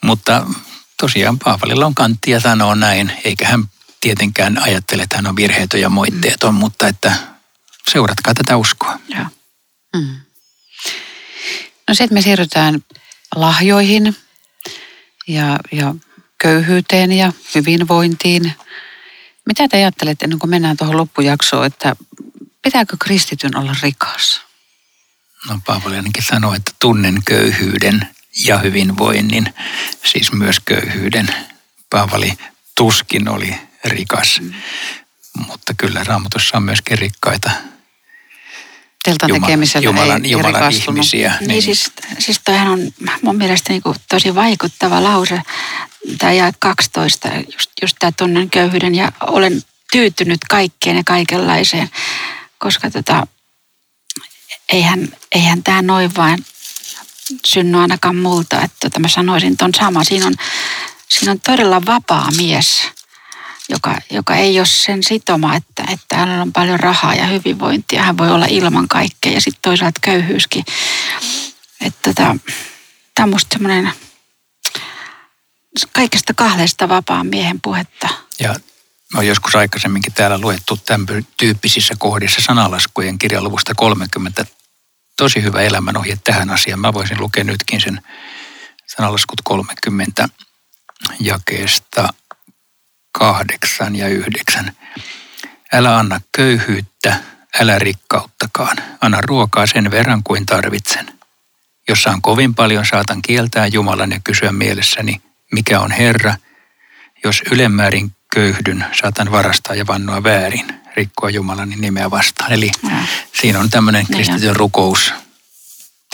Mutta 0.00 0.46
tosiaan 1.00 1.38
Paavalilla 1.38 1.86
on 1.86 1.94
kanttia 1.94 2.40
sanoa 2.40 2.74
näin, 2.74 3.12
eikä 3.24 3.48
hän 3.48 3.64
tietenkään 4.00 4.62
ajattele, 4.62 5.02
että 5.02 5.16
hän 5.16 5.26
on 5.26 5.36
virheetön 5.36 5.80
ja 5.80 5.88
moitteeton, 5.88 6.54
mm. 6.54 6.60
mutta 6.60 6.88
että 6.88 7.12
seuratkaa 7.90 8.34
tätä 8.34 8.56
uskoa. 8.56 8.98
Joo. 9.08 9.26
Mm. 9.96 10.16
No 11.88 11.94
sitten 11.94 12.18
me 12.18 12.22
siirrytään 12.22 12.82
lahjoihin 13.34 14.16
ja, 15.26 15.58
ja 15.72 15.94
köyhyyteen 16.38 17.12
ja 17.12 17.32
hyvinvointiin. 17.54 18.52
Mitä 19.46 19.68
te 19.68 19.76
ajattelette 19.76 20.24
ennen 20.24 20.38
kuin 20.38 20.50
mennään 20.50 20.76
tuohon 20.76 20.96
loppujaksoon, 20.96 21.66
että 21.66 21.96
pitääkö 22.62 22.96
kristityn 23.00 23.56
olla 23.56 23.76
rikas? 23.82 24.40
No 25.48 25.60
Paavali 25.66 25.96
ainakin 25.96 26.24
sanoi, 26.24 26.56
että 26.56 26.72
tunnen 26.78 27.22
köyhyyden 27.24 28.08
ja 28.46 28.58
hyvinvoinnin, 28.58 29.54
siis 30.04 30.32
myös 30.32 30.60
köyhyyden. 30.60 31.26
Paavali 31.90 32.32
tuskin 32.74 33.28
oli 33.28 33.54
rikas, 33.84 34.40
mm. 34.40 34.54
mutta 35.46 35.74
kyllä 35.74 36.04
raamatussa 36.04 36.56
on 36.56 36.62
myöskin 36.62 36.98
rikkaita 36.98 37.50
Teltan 39.04 39.30
tekemisellä 39.40 39.84
Jumalan, 39.84 40.24
ei, 40.24 40.30
Jumalan 40.30 40.72
ihmisiä. 40.72 41.34
Niin, 41.40 41.48
niin 41.48 41.62
siis, 41.62 41.92
siis 42.18 42.40
toihan 42.44 42.68
on 42.68 42.92
mun 43.22 43.36
mielestä 43.36 43.72
niin 43.72 43.82
kuin 43.82 43.96
tosi 44.08 44.34
vaikuttava 44.34 45.02
lause. 45.02 45.42
Tämä 46.18 46.32
jää 46.32 46.52
12, 46.58 47.28
just, 47.52 47.70
just 47.82 47.96
tämä 47.98 48.12
tunnen 48.12 48.50
köyhyyden 48.50 48.94
ja 48.94 49.12
olen 49.20 49.62
tyytynyt 49.92 50.40
kaikkeen 50.50 50.96
ja 50.96 51.02
kaikenlaiseen, 51.06 51.90
koska 52.58 52.90
tota, 52.90 53.26
eihän, 54.72 55.08
eihän 55.32 55.62
tämä 55.62 55.82
noin 55.82 56.16
vain 56.16 56.44
synny 57.46 57.78
ainakaan 57.80 58.16
multa. 58.16 58.62
Että 58.62 58.76
tota 58.80 59.00
mä 59.00 59.08
sanoisin 59.08 59.56
ton 59.56 59.74
sama. 59.74 60.04
Siinä 60.04 60.26
on, 60.26 60.34
siinä 61.08 61.32
on 61.32 61.40
todella 61.40 61.82
vapaa 61.86 62.28
mies, 62.36 62.82
joka, 63.68 63.98
joka 64.10 64.34
ei 64.34 64.60
ole 64.60 64.66
sen 64.66 65.02
sitoma, 65.02 65.54
että, 65.54 65.84
että 65.92 66.16
hänellä 66.16 66.42
on 66.42 66.52
paljon 66.52 66.80
rahaa 66.80 67.14
ja 67.14 67.26
hyvinvointia. 67.26 68.02
Hän 68.02 68.18
voi 68.18 68.30
olla 68.30 68.46
ilman 68.48 68.88
kaikkea 68.88 69.32
ja 69.32 69.40
sitten 69.40 69.62
toisaalta 69.62 70.00
köyhyyskin. 70.00 70.64
Että 71.80 71.98
tota, 72.02 72.36
tämä 73.14 73.24
on 73.24 73.30
musta 73.30 73.54
semmoinen 73.54 73.92
kaikesta 75.92 76.34
kahdesta 76.34 76.88
vapaan 76.88 77.26
miehen 77.26 77.60
puhetta. 77.60 78.08
Ja 78.40 78.54
on 79.14 79.26
joskus 79.26 79.56
aikaisemminkin 79.56 80.12
täällä 80.12 80.38
luettu 80.38 80.76
tämän 80.76 81.06
tyyppisissä 81.36 81.94
kohdissa 81.98 82.42
sanalaskujen 82.42 83.18
kirjaluvusta 83.18 83.74
30 83.74 84.46
tosi 85.16 85.42
hyvä 85.42 85.60
elämänohje 85.60 86.18
tähän 86.24 86.50
asiaan. 86.50 86.80
Mä 86.80 86.92
voisin 86.92 87.20
lukea 87.20 87.44
nytkin 87.44 87.80
sen 87.80 88.02
sanalaskut 88.96 89.40
30 89.44 90.28
jakeesta 91.20 92.08
kahdeksan 93.12 93.96
ja 93.96 94.08
yhdeksän. 94.08 94.72
Älä 95.72 95.96
anna 95.96 96.20
köyhyyttä, 96.36 97.16
älä 97.60 97.78
rikkauttakaan. 97.78 98.76
Anna 99.00 99.20
ruokaa 99.20 99.66
sen 99.66 99.90
verran 99.90 100.22
kuin 100.22 100.46
tarvitsen. 100.46 101.12
Jos 101.88 102.02
saan 102.02 102.22
kovin 102.22 102.54
paljon, 102.54 102.86
saatan 102.86 103.22
kieltää 103.22 103.66
Jumalan 103.66 104.10
ja 104.10 104.20
kysyä 104.24 104.52
mielessäni, 104.52 105.22
mikä 105.52 105.80
on 105.80 105.90
Herra. 105.90 106.34
Jos 107.24 107.42
ylemmäärin 107.50 108.12
köyhdyn, 108.34 108.84
saatan 109.00 109.30
varastaa 109.32 109.74
ja 109.74 109.86
vannoa 109.86 110.22
väärin 110.22 110.82
rikkoa 110.96 111.30
Jumalan 111.30 111.70
nimeä 111.70 112.10
vastaan. 112.10 112.52
Eli 112.52 112.70
ja. 112.82 112.96
siinä 113.40 113.60
on 113.60 113.70
tämmöinen 113.70 114.04
niin 114.08 114.16
kristityn 114.16 114.56
rukous, 114.56 115.12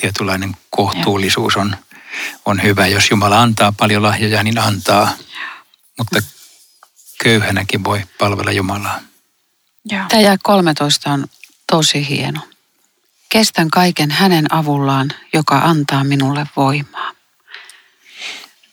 tietynlainen 0.00 0.56
kohtuullisuus 0.70 1.56
on, 1.56 1.76
on 2.44 2.62
hyvä. 2.62 2.86
Jos 2.86 3.10
Jumala 3.10 3.42
antaa 3.42 3.72
paljon 3.72 4.02
lahjoja, 4.02 4.42
niin 4.42 4.58
antaa, 4.58 5.12
mutta 5.98 6.22
köyhänäkin 7.24 7.84
voi 7.84 8.02
palvella 8.18 8.52
Jumalaa. 8.52 9.00
Tämä 10.08 10.22
jää 10.22 10.36
13 10.42 11.10
on 11.12 11.26
tosi 11.72 12.08
hieno. 12.08 12.40
Kestän 13.28 13.70
kaiken 13.70 14.10
hänen 14.10 14.54
avullaan, 14.54 15.12
joka 15.32 15.58
antaa 15.58 16.04
minulle 16.04 16.46
voimaa. 16.56 17.12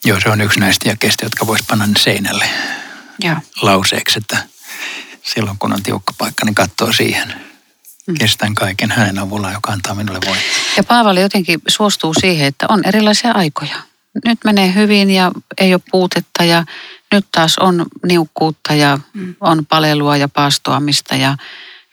Joo, 0.05 0.19
se 0.19 0.29
on 0.29 0.41
yksi 0.41 0.60
näistä 0.60 0.89
jakeista, 0.89 1.25
jotka 1.25 1.47
voisi 1.47 1.65
panna 1.67 1.86
seinälle 1.97 2.49
Joo. 3.19 3.36
lauseeksi, 3.62 4.19
että 4.19 4.38
silloin 5.23 5.58
kun 5.58 5.73
on 5.73 5.84
tiukka 5.84 6.13
paikka, 6.17 6.45
niin 6.45 6.55
katsoo 6.55 6.93
siihen. 6.93 7.34
Mm. 8.08 8.15
Kestän 8.19 8.55
kaiken 8.55 8.91
hänen 8.91 9.19
avullaan, 9.19 9.53
joka 9.53 9.71
antaa 9.71 9.95
minulle 9.95 10.19
voimaa. 10.25 10.43
Ja 10.77 10.84
Paavali 10.84 11.21
jotenkin 11.21 11.62
suostuu 11.67 12.13
siihen, 12.13 12.47
että 12.47 12.65
on 12.69 12.81
erilaisia 12.86 13.31
aikoja. 13.31 13.75
Nyt 14.25 14.39
menee 14.43 14.73
hyvin 14.73 15.10
ja 15.12 15.31
ei 15.58 15.73
ole 15.73 15.81
puutetta 15.91 16.43
ja 16.43 16.65
nyt 17.15 17.25
taas 17.32 17.58
on 17.58 17.86
niukkuutta 18.06 18.73
ja 18.73 18.99
mm. 19.13 19.36
on 19.41 19.65
palelua 19.65 20.17
ja 20.17 20.30
paastoamista 20.30 21.15
ja, 21.15 21.38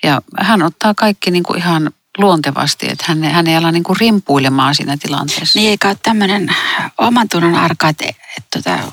ja 0.02 0.22
hän 0.38 0.62
ottaa 0.62 0.94
kaikki 0.94 1.30
niin 1.30 1.42
kuin 1.42 1.58
ihan 1.58 1.90
luontevasti, 2.18 2.90
että 2.90 3.04
hän, 3.08 3.24
hän 3.24 3.46
ei 3.46 3.56
ala 3.56 3.72
niin 3.72 3.82
kuin 3.82 3.96
rimpuilemaan 4.00 4.74
siinä 4.74 4.96
tilanteessa. 4.96 5.58
Niin 5.58 5.70
eikä 5.70 5.88
ole 5.88 5.96
tämmöinen 6.02 6.54
oman 6.98 7.28
tunnon 7.28 7.54
arka, 7.54 7.88
että, 7.88 8.04
että, 8.08 8.22
että 8.36 8.58
tota, 8.62 8.92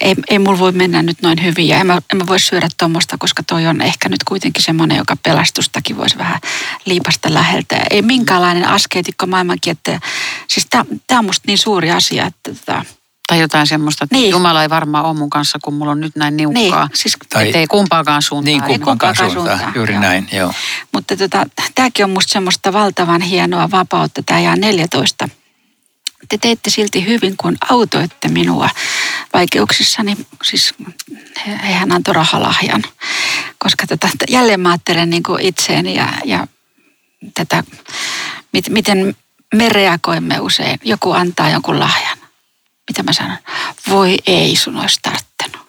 ei, 0.00 0.14
ei 0.28 0.38
mulla 0.38 0.58
voi 0.58 0.72
mennä 0.72 1.02
nyt 1.02 1.22
noin 1.22 1.44
hyvin 1.44 1.68
ja 1.68 1.76
en 1.76 1.86
mä, 1.86 1.94
en 2.12 2.18
mä 2.18 2.26
voi 2.26 2.40
syödä 2.40 2.68
tuommoista, 2.78 3.18
koska 3.18 3.42
toi 3.42 3.66
on 3.66 3.80
ehkä 3.80 4.08
nyt 4.08 4.24
kuitenkin 4.24 4.62
semmoinen, 4.62 4.96
joka 4.96 5.16
pelastustakin 5.22 5.96
voisi 5.96 6.18
vähän 6.18 6.40
liipasta 6.84 7.34
läheltä. 7.34 7.76
Ei 7.90 8.02
minkäänlainen 8.02 8.68
askeetikko 8.68 9.26
maailmankin, 9.26 9.70
että 9.70 10.00
siis 10.48 10.66
tämä 11.06 11.18
on 11.18 11.24
musta 11.24 11.46
niin 11.46 11.58
suuri 11.58 11.90
asia, 11.90 12.26
että 12.26 12.54
tota, 12.54 12.84
tai 13.26 13.40
jotain 13.40 13.66
semmoista, 13.66 14.04
että 14.04 14.16
niin. 14.16 14.30
Jumala 14.30 14.62
ei 14.62 14.70
varmaan 14.70 15.04
ole 15.04 15.14
mun 15.14 15.30
kanssa, 15.30 15.58
kun 15.62 15.74
mulla 15.74 15.92
on 15.92 16.00
nyt 16.00 16.16
näin 16.16 16.36
niukkaa. 16.36 16.86
Niin, 16.86 16.96
siis, 16.96 17.16
tai, 17.28 17.52
ei 17.54 17.66
kumpaakaan 17.66 18.22
suuntaan. 18.22 18.44
Niin, 18.44 18.60
kumpaakaan, 18.60 18.84
kumpaakaan 18.84 19.30
suuntaan. 19.30 19.58
suuntaan. 19.58 19.74
Juuri 19.76 19.94
joo. 19.94 20.02
näin, 20.02 20.28
joo. 20.32 20.52
Mutta 20.92 21.16
tota, 21.16 21.46
tämäkin 21.74 22.04
on 22.04 22.10
musta 22.10 22.32
semmoista 22.32 22.72
valtavan 22.72 23.20
hienoa 23.20 23.70
vapautta. 23.70 24.22
Tämä 24.22 24.40
jää 24.40 24.56
14 24.56 25.28
te 26.28 26.38
teitte 26.38 26.70
silti 26.70 27.06
hyvin, 27.06 27.36
kun 27.36 27.56
autoitte 27.70 28.28
minua 28.28 28.70
vaikeuksissani. 29.32 30.16
Siis 30.42 30.74
hän 31.44 31.92
antoi 31.92 32.14
rahalahjan, 32.14 32.82
koska 33.58 33.86
tätä, 33.86 34.08
jälleen 34.28 34.60
mä 34.60 34.70
ajattelen 34.70 35.10
niin 35.10 35.22
kuin 35.22 35.42
itseeni 35.42 35.94
ja, 35.94 36.08
ja 36.24 36.46
tätä, 37.34 37.64
miten 38.68 39.16
me 39.54 39.68
reagoimme 39.68 40.40
usein. 40.40 40.78
Joku 40.84 41.12
antaa 41.12 41.50
jonkun 41.50 41.80
lahjan. 41.80 42.13
Mitä 42.90 43.02
mä 43.02 43.12
sanon? 43.12 43.38
Voi 43.90 44.16
ei, 44.26 44.56
sun 44.56 44.76
olisi 44.76 44.98
tarttunut. 45.02 45.66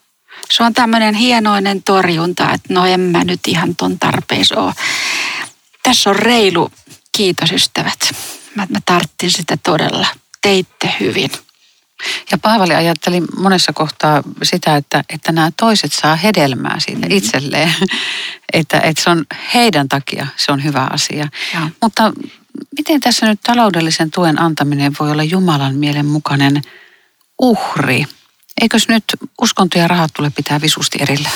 Se 0.51 0.63
on 0.63 0.73
tämmöinen 0.73 1.15
hienoinen 1.15 1.83
torjunta, 1.83 2.53
että 2.53 2.73
no 2.73 2.85
en 2.85 2.99
mä 2.99 3.23
nyt 3.23 3.39
ihan 3.47 3.75
ton 3.75 3.99
tarpeessa 3.99 4.61
ole. 4.61 4.73
Tässä 5.83 6.09
on 6.09 6.15
reilu, 6.15 6.71
kiitos 7.17 7.51
ystävät. 7.51 7.99
Mä, 8.55 8.67
mä 8.69 8.79
tarttin 8.85 9.31
sitä 9.31 9.57
todella 9.63 10.07
teitte 10.41 10.95
hyvin. 10.99 11.29
Ja 12.31 12.37
Paavali 12.37 12.73
ajatteli 12.73 13.21
monessa 13.37 13.73
kohtaa 13.73 14.23
sitä, 14.43 14.75
että, 14.75 15.03
että 15.09 15.31
nämä 15.31 15.51
toiset 15.57 15.93
saa 15.93 16.15
hedelmää 16.15 16.79
siitä 16.79 17.01
mm-hmm. 17.01 17.17
itselleen. 17.17 17.73
että, 18.53 18.79
että 18.79 19.03
se 19.03 19.09
on 19.09 19.25
heidän 19.53 19.89
takia, 19.89 20.27
se 20.35 20.51
on 20.51 20.63
hyvä 20.63 20.87
asia. 20.91 21.27
Ja. 21.53 21.69
Mutta 21.81 22.13
miten 22.77 23.01
tässä 23.01 23.25
nyt 23.25 23.39
taloudellisen 23.43 24.11
tuen 24.11 24.41
antaminen 24.41 24.93
voi 24.99 25.11
olla 25.11 25.23
Jumalan 25.23 25.75
mielen 25.75 26.05
mukainen 26.05 26.61
uhri? 27.41 28.05
Eikös 28.61 28.87
nyt 28.87 29.03
uskonto 29.41 29.79
ja 29.79 29.87
rahat 29.87 30.11
tule 30.13 30.29
pitää 30.29 30.61
visusti 30.61 30.97
erillä? 31.01 31.29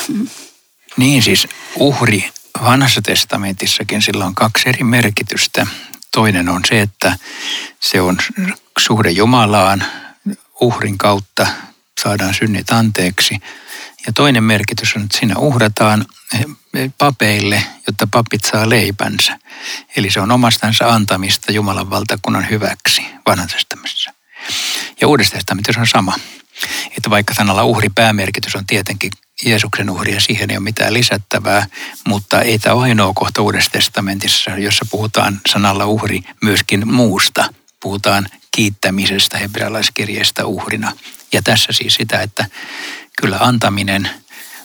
Niin 0.97 1.23
siis 1.23 1.47
uhri 1.75 2.29
vanhassa 2.63 3.01
testamentissakin 3.01 4.01
sillä 4.01 4.25
on 4.25 4.35
kaksi 4.35 4.69
eri 4.69 4.83
merkitystä. 4.83 5.67
Toinen 6.12 6.49
on 6.49 6.62
se, 6.69 6.81
että 6.81 7.17
se 7.79 8.01
on 8.01 8.17
suhde 8.79 9.09
Jumalaan, 9.09 9.85
uhrin 10.62 10.97
kautta 10.97 11.47
saadaan 12.03 12.33
synnit 12.33 12.69
anteeksi. 12.69 13.39
Ja 14.07 14.13
toinen 14.13 14.43
merkitys 14.43 14.95
on, 14.95 15.01
että 15.01 15.17
siinä 15.17 15.35
uhrataan 15.38 16.05
papeille, 16.97 17.63
jotta 17.88 18.07
papit 18.12 18.45
saa 18.51 18.69
leipänsä. 18.69 19.39
Eli 19.95 20.12
se 20.12 20.19
on 20.19 20.31
omastansa 20.31 20.89
antamista 20.89 21.51
Jumalan 21.51 21.89
valtakunnan 21.89 22.49
hyväksi 22.49 23.05
vanhassa 23.27 23.57
Ja 25.01 25.07
uudessa 25.07 25.35
testamentissa 25.35 25.81
on 25.81 25.88
sama. 25.88 26.15
Että 26.97 27.09
vaikka 27.09 27.33
sanalla 27.33 27.63
uhri 27.63 27.89
päämerkitys 27.95 28.55
on 28.55 28.65
tietenkin 28.67 29.12
Jeesuksen 29.45 29.89
uhri 29.89 30.13
ja 30.13 30.21
siihen 30.21 30.51
ei 30.51 30.57
ole 30.57 30.63
mitään 30.63 30.93
lisättävää, 30.93 31.67
mutta 32.07 32.41
ei 32.41 32.59
tämä 32.59 32.75
ole 32.75 32.83
ainoa 32.83 33.13
kohta 33.15 33.41
Uudessa 33.41 33.71
testamentissa, 33.71 34.51
jossa 34.51 34.85
puhutaan 34.91 35.41
sanalla 35.49 35.85
uhri 35.85 36.21
myöskin 36.41 36.88
muusta. 36.88 37.53
Puhutaan 37.79 38.27
kiittämisestä 38.55 39.38
hebrealaiskirjeestä 39.38 40.45
uhrina. 40.45 40.91
Ja 41.33 41.41
tässä 41.41 41.71
siis 41.71 41.93
sitä, 41.93 42.21
että 42.21 42.45
kyllä 43.21 43.38
antaminen 43.39 44.09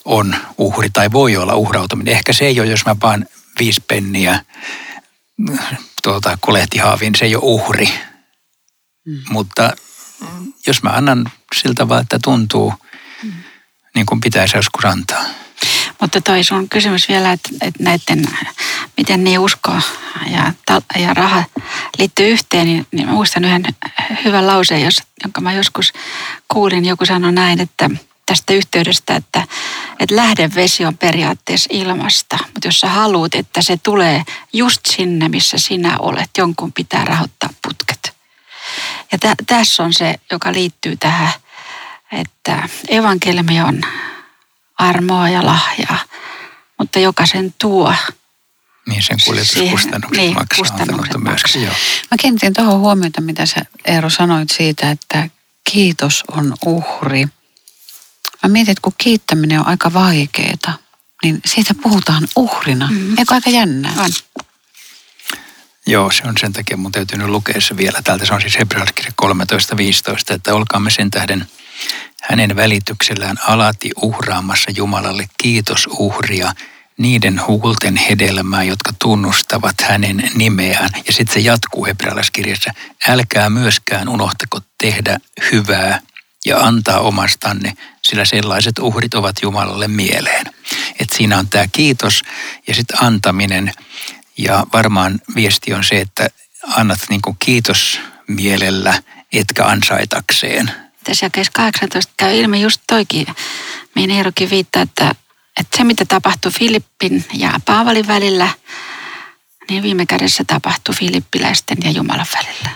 on 0.04 0.36
uhri 0.58 0.90
tai 0.92 1.12
voi 1.12 1.36
olla 1.36 1.54
uhrautuminen. 1.54 2.14
Ehkä 2.14 2.32
se 2.32 2.46
ei 2.46 2.60
ole, 2.60 2.68
jos 2.68 2.86
mä 2.86 2.96
vaan 3.02 3.26
viisi 3.58 3.84
penniä 3.88 4.44
tuota, 6.02 6.38
kolehtihaaviin, 6.40 7.14
se 7.14 7.24
ei 7.24 7.36
ole 7.36 7.44
uhri. 7.44 7.88
Mm. 9.06 9.22
Mutta 9.30 9.72
jos 10.66 10.82
mä 10.82 10.90
annan 10.90 11.32
siltä 11.56 11.88
vaan, 11.88 12.02
että 12.02 12.18
tuntuu 12.22 12.74
mm. 13.22 13.32
niin 13.94 14.06
kuin 14.06 14.20
pitäisi 14.20 14.56
joskus 14.56 14.84
antaa. 14.84 15.24
Mutta 16.00 16.20
toi 16.20 16.44
sun 16.44 16.68
kysymys 16.68 17.08
vielä, 17.08 17.32
että, 17.32 17.48
että 17.60 17.82
näiden, 17.82 18.28
miten 18.96 19.24
niin 19.24 19.38
usko 19.38 19.72
ja, 20.30 20.52
ja 20.98 21.14
raha 21.14 21.44
liittyy 21.98 22.28
yhteen, 22.28 22.66
niin, 22.66 22.86
niin 22.92 23.08
muistan 23.08 23.44
yhden 23.44 23.64
hyvän 24.24 24.46
lauseen, 24.46 24.90
jonka 25.22 25.40
mä 25.40 25.52
joskus 25.52 25.92
kuulin. 26.48 26.84
Joku 26.84 27.06
sanoi 27.06 27.32
näin, 27.32 27.60
että 27.60 27.90
tästä 28.26 28.52
yhteydestä, 28.52 29.16
että, 29.16 29.46
että 30.00 30.16
lähdevesi 30.16 30.84
on 30.84 30.98
periaatteessa 30.98 31.68
ilmasta, 31.72 32.38
mutta 32.40 32.68
jos 32.68 32.80
sä 32.80 32.88
haluat, 32.88 33.34
että 33.34 33.62
se 33.62 33.76
tulee 33.76 34.22
just 34.52 34.80
sinne, 34.96 35.28
missä 35.28 35.58
sinä 35.58 35.98
olet, 35.98 36.30
jonkun 36.38 36.72
pitää 36.72 37.04
rahoittaa 37.04 37.50
putket. 37.62 38.13
Ja 39.14 39.18
tä, 39.18 39.34
tässä 39.46 39.82
on 39.82 39.92
se, 39.92 40.14
joka 40.30 40.52
liittyy 40.52 40.96
tähän, 40.96 41.32
että 42.12 42.68
evankeliumi 42.88 43.60
on 43.60 43.80
armoa 44.78 45.28
ja 45.28 45.46
lahjaa, 45.46 45.98
mutta 46.78 46.98
joka 46.98 47.26
sen 47.26 47.54
tuo. 47.60 47.94
Niin 48.88 49.02
sen 49.02 49.16
kuljetuskustannukset 49.26 50.24
niin, 50.24 50.34
maksaa. 50.34 50.58
Kustannukset 50.58 51.22
maksaa. 51.22 51.62
Joo. 51.62 51.74
Mä 52.10 52.16
kiinnitin 52.20 52.54
tuohon 52.54 52.80
huomiota, 52.80 53.20
mitä 53.20 53.46
sä 53.46 53.60
Eero 53.84 54.10
sanoit 54.10 54.50
siitä, 54.50 54.90
että 54.90 55.28
kiitos 55.72 56.24
on 56.32 56.54
uhri. 56.66 57.26
Mä 58.42 58.48
mietin, 58.48 58.72
että 58.72 58.82
kun 58.82 58.92
kiittäminen 58.98 59.60
on 59.60 59.66
aika 59.66 59.92
vaikeeta, 59.92 60.72
niin 61.24 61.40
siitä 61.46 61.74
puhutaan 61.82 62.28
uhrina. 62.36 62.88
Mm-hmm. 62.90 63.18
Eikö 63.18 63.34
aika 63.34 63.50
jännää? 63.50 63.92
On. 63.98 64.10
Joo, 65.86 66.10
se 66.10 66.22
on 66.28 66.34
sen 66.40 66.52
takia 66.52 66.76
mun 66.76 66.92
täytyy 66.92 67.18
nyt 67.18 67.28
lukea 67.28 67.60
se 67.60 67.76
vielä 67.76 68.02
täältä. 68.04 68.26
Se 68.26 68.34
on 68.34 68.40
siis 68.40 68.58
Hebrealaiskirja 68.58 69.12
13.15, 69.22 70.34
että 70.34 70.54
olkaamme 70.54 70.90
sen 70.90 71.10
tähden 71.10 71.46
hänen 72.22 72.56
välityksellään 72.56 73.36
alati 73.48 73.90
uhraamassa 74.02 74.70
Jumalalle 74.76 75.26
kiitosuhria 75.42 76.52
niiden 76.98 77.46
huulten 77.46 77.96
hedelmää, 77.96 78.62
jotka 78.62 78.92
tunnustavat 78.98 79.74
hänen 79.82 80.30
nimeään. 80.34 80.90
Ja 81.06 81.12
sitten 81.12 81.34
se 81.34 81.40
jatkuu 81.40 81.86
hebrealaiskirjassa. 81.86 82.70
Älkää 83.08 83.50
myöskään 83.50 84.08
unohtako 84.08 84.60
tehdä 84.78 85.18
hyvää 85.52 86.00
ja 86.46 86.58
antaa 86.60 87.00
omastanne, 87.00 87.72
sillä 88.02 88.24
sellaiset 88.24 88.78
uhrit 88.78 89.14
ovat 89.14 89.36
Jumalalle 89.42 89.88
mieleen. 89.88 90.46
Et 91.00 91.08
siinä 91.16 91.38
on 91.38 91.48
tämä 91.48 91.64
kiitos 91.72 92.22
ja 92.66 92.74
sitten 92.74 93.02
antaminen. 93.02 93.72
Ja 94.38 94.66
varmaan 94.72 95.20
viesti 95.34 95.74
on 95.74 95.84
se, 95.84 96.00
että 96.00 96.28
annat 96.66 96.98
niinku 97.10 97.36
kiitos 97.38 98.00
mielellä, 98.28 99.02
etkä 99.32 99.64
ansaitakseen– 99.64 100.70
tässä 101.04 101.26
jakeessa 101.26 101.52
18 101.54 102.12
käy 102.16 102.36
ilmi 102.36 102.62
just 102.62 102.80
toikin, 102.86 103.26
mihin 103.94 104.10
Eerokin 104.10 104.50
viittaa, 104.50 104.82
että, 104.82 105.14
että 105.60 105.76
se 105.76 105.84
mitä 105.84 106.04
tapahtui 106.04 106.52
Filippin 106.52 107.24
ja 107.34 107.60
Paavalin 107.64 108.06
välillä, 108.06 108.48
niin 109.70 109.82
viime 109.82 110.06
kädessä 110.06 110.44
tapahtui 110.46 110.94
filippiläisten 110.94 111.78
ja 111.84 111.90
Jumalan 111.90 112.26
välillä. 112.36 112.70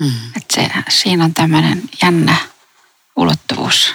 Mm. 0.00 0.12
Että 0.36 0.54
se, 0.54 0.70
siinä 0.88 1.24
on 1.24 1.34
tämmöinen 1.34 1.82
jännä 2.02 2.36
ulottuvuus. 3.16 3.94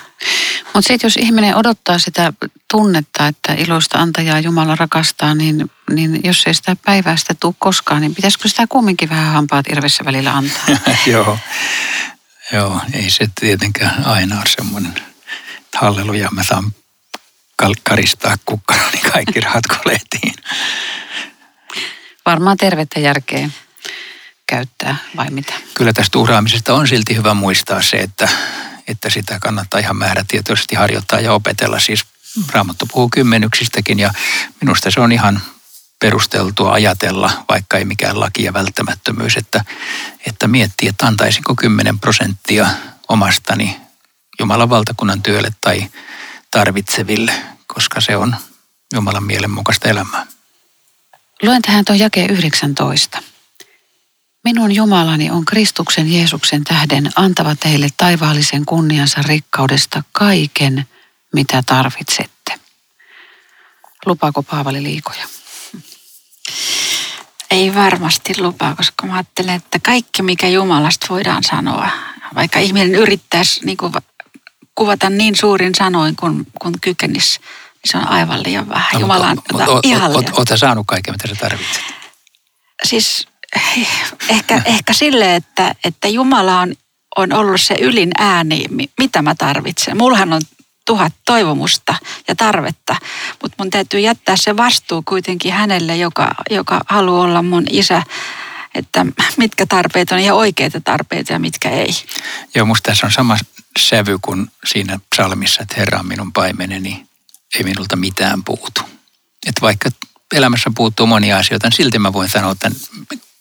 Mutta 0.64 0.82
sitten 0.82 1.08
jos 1.08 1.18
ihminen 1.18 1.56
odottaa 1.56 2.00
sitä 2.00 2.34
tunnetta, 2.72 3.28
että 3.28 3.54
iloista 3.54 4.00
antajaa 4.00 4.40
Jumala 4.40 4.76
rakastaa, 4.76 5.36
niin, 5.36 5.72
niin 5.96 6.20
jos 6.24 6.44
ei 6.48 6.54
sitä 6.54 6.76
päivää 6.86 7.18
sitä 7.18 7.34
tule 7.40 7.54
koskaan, 7.60 8.02
niin 8.02 8.16
pitäisikö 8.16 8.50
sitä 8.50 8.68
kumminkin 8.70 9.10
vähän 9.10 9.34
hampaat 9.34 9.68
irvessä 9.68 10.06
välillä 10.06 10.34
antaa? 10.34 10.66
Joo. 11.06 11.40
Joo, 12.54 12.82
ei 12.94 13.10
se 13.10 13.28
tietenkään 13.40 14.06
aina 14.06 14.36
ole 14.36 14.46
semmoinen, 14.48 14.94
halleluja, 15.76 16.30
mä 16.32 16.44
saan 16.44 16.74
karistaa 17.84 18.36
kukkaroni 18.46 18.92
niin 18.92 19.12
kaikki 19.12 19.40
rahat 19.40 19.64
kolehtiin. 19.68 20.34
Varmaan 22.26 22.58
tervettä 22.58 23.00
järkeä 23.00 23.50
käyttää 24.48 24.96
vai 25.16 25.30
mitä? 25.30 25.54
Kyllä 25.74 25.94
tästä 25.94 26.20
uhraamisesta 26.20 26.74
on 26.74 26.88
silti 26.88 27.16
hyvä 27.16 27.34
muistaa 27.34 27.82
se, 27.82 27.98
että, 27.98 28.30
että 28.88 29.10
sitä 29.10 29.40
kannattaa 29.40 29.80
ihan 29.80 29.98
määrätietoisesti 29.98 30.76
harjoittaa 30.76 31.20
ja 31.20 31.34
opetella. 31.34 31.80
Siis 31.80 32.06
Raamattu 32.52 32.86
puhuu 32.92 33.10
kymmenyksistäkin 33.10 34.00
ja 34.00 34.14
minusta 34.62 34.92
se 34.92 35.02
on 35.02 35.12
ihan 35.12 35.42
perusteltua 36.04 36.74
ajatella, 36.74 37.46
vaikka 37.50 37.78
ei 37.78 37.86
mikään 37.86 38.20
laki 38.20 38.44
ja 38.44 38.54
välttämättömyys, 38.54 39.38
että, 39.38 39.66
että 40.28 40.48
miettii, 40.48 40.90
että 40.90 41.08
antaisinko 41.08 41.56
10 41.56 42.00
prosenttia 42.00 42.68
omastani 43.10 43.78
Jumalan 44.40 44.70
valtakunnan 44.70 45.22
työlle 45.24 45.50
tai, 45.62 45.88
tarvitseville, 46.52 47.34
koska 47.68 48.02
se 48.02 48.18
on 48.18 48.36
Jumalan 48.94 49.24
mielenmukaista 49.24 49.90
elämää. 49.90 50.26
Luen 51.44 51.62
tähän 51.62 51.86
tuon 51.86 52.00
jakeen 52.00 52.30
19. 52.30 53.20
Minun 54.44 54.76
Jumalani 54.76 55.32
on 55.32 55.46
Kristuksen 55.46 56.14
Jeesuksen 56.14 56.64
tähden 56.64 57.10
antava 57.16 57.56
teille 57.56 57.88
taivaallisen 57.98 58.66
kunniansa 58.66 59.22
rikkaudesta 59.22 60.04
kaiken, 60.12 60.88
mitä 61.34 61.64
tarvitsette. 61.66 62.60
Lupaako 64.06 64.44
Paavali 64.44 64.84
liikoja? 64.84 65.28
Ei 67.54 67.76
varmasti 67.76 68.34
lupaa, 68.38 68.76
koska 68.76 69.08
mä 69.08 69.14
ajattelen, 69.14 69.56
että 69.56 69.80
kaikki 69.80 70.22
mikä 70.22 70.48
Jumalasta 70.48 71.08
voidaan 71.10 71.44
sanoa, 71.44 71.90
vaikka 72.36 72.60
ihminen 72.60 72.96
yrittäisi 72.96 73.66
niin 73.66 73.78
kuin 73.78 73.94
kuvata 74.76 75.10
niin 75.10 75.36
suurin 75.36 75.76
sanoin 75.76 76.16
kuin, 76.16 76.48
kuin 76.62 76.76
kykenisi, 76.82 77.40
niin 77.40 77.92
se 77.92 77.98
on 77.98 78.08
aivan 78.08 78.44
liian 78.44 78.70
vähän. 78.70 78.94
No, 78.94 79.00
Jumala 79.00 79.28
on 79.28 79.38
ihan 79.84 80.14
liian. 80.14 80.34
Oletko 80.34 80.58
saanut 80.58 80.88
kaiken, 80.88 81.14
mitä 81.14 81.28
sä 81.28 81.36
tarvitset? 81.36 81.84
Siis 82.84 83.28
ehkä, 84.30 84.62
ehkä 84.66 84.94
sille, 84.94 85.36
että, 85.36 85.76
että 85.84 86.08
Jumala 86.08 86.60
on, 86.60 86.76
on 87.18 87.34
ollut 87.34 87.62
se 87.62 87.76
ylin 87.82 88.12
ääni, 88.18 88.66
mitä 89.00 89.22
mä 89.22 89.36
tarvitsen. 89.36 89.98
Mullahan 89.98 90.34
on 90.34 90.42
tuhat 90.86 91.14
toivomusta 91.26 91.96
ja 92.28 92.36
tarvetta, 92.36 92.96
mutta 93.42 93.56
mun 93.58 93.70
täytyy 93.70 94.00
jättää 94.00 94.36
se 94.38 94.58
vastuu 94.58 95.04
kuitenkin 95.06 95.54
hänelle, 95.54 95.98
joka, 95.98 96.36
joka 96.50 96.82
haluaa 96.90 97.24
olla 97.24 97.42
mun 97.42 97.64
isä, 97.70 98.04
että 98.76 99.06
mitkä 99.38 99.66
tarpeet 99.66 100.12
on 100.12 100.24
ja 100.24 100.34
oikeita 100.34 100.82
tarpeita 100.82 101.34
ja 101.34 101.40
mitkä 101.40 101.70
ei. 101.70 101.90
Joo, 102.56 102.66
musta 102.66 102.92
tässä 102.92 103.08
on 103.08 103.12
sama 103.12 103.38
sävy 103.80 104.18
kuin 104.22 104.48
siinä 104.66 105.00
psalmissa, 105.16 105.62
että 105.62 105.76
Herra 105.78 106.00
on 106.00 106.08
minun 106.08 106.34
paimeneni, 106.34 107.06
ei 107.56 107.64
minulta 107.64 107.96
mitään 107.96 108.44
puutu. 108.44 108.82
Että 109.48 109.62
vaikka 109.62 109.90
elämässä 110.34 110.72
puuttuu 110.76 111.08
monia 111.08 111.38
asioita, 111.38 111.68
niin 111.68 111.78
silti 111.78 112.00
mä 112.00 112.14
voin 112.14 112.30
sanoa 112.30 112.56
tämän 112.56 112.80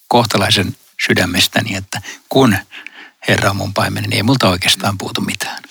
kohtalaisen 0.09 0.77
sydämestäni, 1.07 1.75
että 1.75 2.01
kun 2.29 2.57
Herra 3.29 3.51
on 3.51 3.57
mun 3.57 3.75
paimeneni, 3.75 4.09
niin 4.09 4.17
ei 4.17 4.23
multa 4.23 4.49
oikeastaan 4.49 4.99
puutu 4.99 5.21
mitään. 5.21 5.63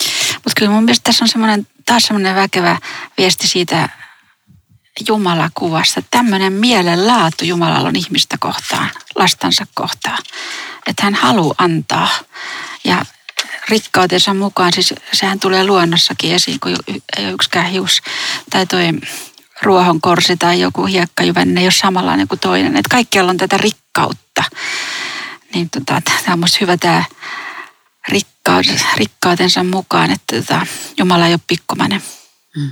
Mutta 0.43 0.59
kyllä 0.59 0.71
mun 0.71 0.83
mielestä 0.83 1.03
tässä 1.03 1.25
on 1.25 1.29
semmoinen, 1.29 1.67
taas 1.85 2.03
semmoinen 2.03 2.35
väkevä 2.35 2.77
viesti 3.17 3.47
siitä 3.47 3.89
Jumalakuvasta. 5.07 6.01
Tämmöinen 6.11 6.53
mielenlaatu 6.53 7.45
Jumalalla 7.45 7.89
on 7.89 7.95
ihmistä 7.95 8.37
kohtaan, 8.39 8.89
lastansa 9.15 9.65
kohtaan. 9.73 10.17
Että 10.87 11.03
hän 11.03 11.15
haluaa 11.15 11.55
antaa. 11.57 12.09
Ja 12.83 13.05
rikkautensa 13.69 14.33
mukaan, 14.33 14.73
siis 14.73 14.93
sehän 15.13 15.39
tulee 15.39 15.63
luonnossakin 15.63 16.33
esiin, 16.35 16.59
kun 16.59 16.75
ei 17.17 17.25
yksikään 17.25 17.65
hius 17.65 18.01
tai 18.49 18.65
toi 18.65 18.83
ruohonkorsi 19.61 20.37
tai 20.37 20.59
joku 20.59 20.85
hiekkajyvänne 20.85 21.61
ei 21.61 21.65
ole 21.65 21.71
samanlainen 21.71 22.27
kuin 22.27 22.39
toinen. 22.39 22.77
Että 22.77 22.89
kaikkialla 22.89 23.31
on 23.31 23.37
tätä 23.37 23.57
rikkautta. 23.57 24.43
Niin 25.53 25.69
tota, 25.69 26.01
tämä 26.05 26.33
on 26.33 26.39
musta 26.39 26.57
hyvä 26.61 26.77
tämä 26.77 27.03
rikkautensa 28.97 29.63
mukaan, 29.63 30.11
että 30.11 30.35
tota, 30.35 30.65
Jumala 30.97 31.27
ei 31.27 31.33
ole 31.33 31.39
pikkumainen. 31.47 32.01
Mm. 32.55 32.71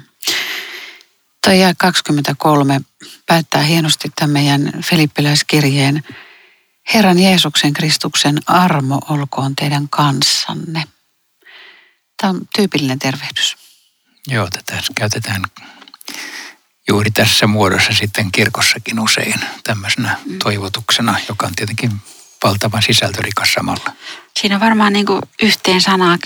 Toi 1.44 1.60
jää 1.60 1.74
23 1.78 2.82
päättää 3.26 3.62
hienosti 3.62 4.12
tämän 4.16 4.30
meidän 4.30 4.72
Filippiläiskirjeen. 4.84 6.04
Herran 6.94 7.20
Jeesuksen 7.20 7.74
Kristuksen 7.74 8.40
armo 8.46 9.02
olkoon 9.10 9.56
teidän 9.56 9.90
kanssanne. 9.90 10.84
Tämä 12.22 12.32
on 12.32 12.42
tyypillinen 12.56 13.00
tervehdys. 13.00 13.58
Joo, 14.28 14.48
tätä 14.50 14.82
käytetään 14.96 15.42
juuri 16.88 17.12
tässä 17.12 17.48
muodossa 17.48 17.94
sitten 17.94 18.32
kirkossakin 18.32 19.00
usein 19.00 19.40
tämmöisenä 19.64 20.18
mm. 20.26 20.40
toivotuksena, 20.40 21.20
joka 21.30 21.48
on 21.48 21.56
tietenkin 21.56 21.92
valtavan 22.44 22.82
sisältörikas 22.82 23.54
samalla. 23.54 23.92
Siinä 24.40 24.56
on 24.56 24.62
varmaan 24.62 24.94
niin 24.94 25.06
kuin 25.06 25.22
yhteen 25.44 25.82
sanaa 25.82 26.18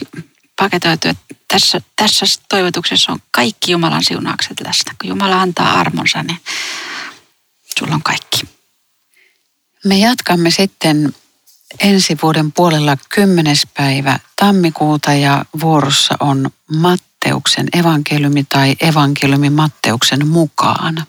paketoitu, 0.55 1.07
että 1.07 1.35
tässä, 1.47 1.81
tässä 1.95 2.25
toivotuksessa 2.49 3.11
on 3.11 3.19
kaikki 3.31 3.71
Jumalan 3.71 4.03
siunaukset 4.03 4.59
läsnä. 4.65 4.93
Kun 5.01 5.09
Jumala 5.09 5.41
antaa 5.41 5.79
armonsa, 5.79 6.23
niin 6.23 6.39
sulla 7.79 7.95
on 7.95 8.03
kaikki. 8.03 8.41
Me 9.85 9.97
jatkamme 9.97 10.51
sitten 10.51 11.13
ensi 11.79 12.17
vuoden 12.21 12.51
puolella 12.51 12.97
10. 13.09 13.55
päivä 13.73 14.19
tammikuuta 14.35 15.13
ja 15.13 15.45
vuorossa 15.61 16.15
on 16.19 16.49
Matteuksen 16.75 17.67
evankeliumi 17.73 18.43
tai 18.43 18.75
evankeliumi 18.81 19.49
Matteuksen 19.49 20.27
mukaan. 20.27 21.05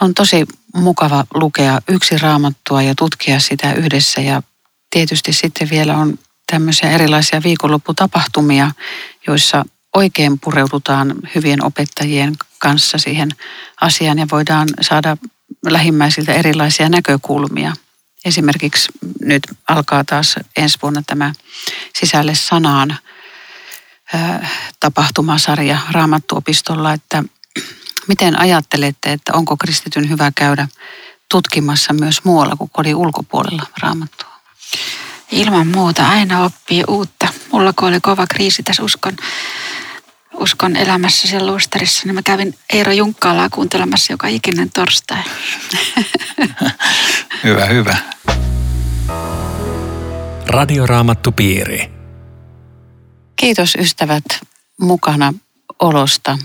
On 0.00 0.14
tosi 0.14 0.46
mukava 0.74 1.24
lukea 1.34 1.80
yksi 1.88 2.18
raamattua 2.18 2.82
ja 2.82 2.94
tutkia 2.94 3.40
sitä 3.40 3.72
yhdessä 3.72 4.20
ja 4.20 4.42
tietysti 4.90 5.32
sitten 5.32 5.70
vielä 5.70 5.96
on 5.96 6.18
tämmöisiä 6.52 6.90
erilaisia 6.90 7.42
viikonlopputapahtumia, 7.42 8.70
joissa 9.26 9.64
oikein 9.94 10.38
pureudutaan 10.40 11.14
hyvien 11.34 11.64
opettajien 11.64 12.34
kanssa 12.58 12.98
siihen 12.98 13.28
asiaan 13.80 14.18
ja 14.18 14.26
voidaan 14.32 14.68
saada 14.80 15.16
lähimmäisiltä 15.66 16.32
erilaisia 16.32 16.88
näkökulmia. 16.88 17.72
Esimerkiksi 18.24 18.92
nyt 19.20 19.42
alkaa 19.68 20.04
taas 20.04 20.36
ensi 20.56 20.78
vuonna 20.82 21.02
tämä 21.06 21.32
sisälle 21.98 22.34
sanaan 22.34 22.96
tapahtumasarja 24.80 25.78
Raamattuopistolla, 25.90 26.92
että 26.92 27.24
miten 28.08 28.40
ajattelette, 28.40 29.12
että 29.12 29.32
onko 29.32 29.56
kristityn 29.56 30.08
hyvä 30.10 30.32
käydä 30.34 30.68
tutkimassa 31.30 31.92
myös 31.92 32.24
muualla 32.24 32.56
kuin 32.56 32.70
kodin 32.70 32.96
ulkopuolella 32.96 33.66
Raamattua? 33.82 34.34
Ilman 35.30 35.66
muuta 35.66 36.08
aina 36.08 36.44
oppii 36.44 36.84
uutta. 36.88 37.28
Mulla 37.52 37.72
kun 37.72 37.88
oli 37.88 38.00
kova 38.00 38.26
kriisi 38.26 38.62
tässä 38.62 38.82
uskon, 38.82 39.12
uskon 40.34 40.76
elämässä 40.76 41.28
siellä 41.28 41.46
Luostarissa, 41.46 42.02
niin 42.04 42.14
mä 42.14 42.22
kävin 42.22 42.54
Eero 42.72 42.92
Junkkaalaa 42.92 43.48
kuuntelemassa 43.50 44.12
joka 44.12 44.26
ikinen 44.26 44.70
torstai. 44.70 45.22
hyvä, 47.44 47.66
hyvä. 47.66 47.96
Radioraamattupiiri. 50.46 51.90
Kiitos 53.36 53.74
ystävät 53.78 54.24
mukana 54.80 55.34
olosta. 55.78 56.38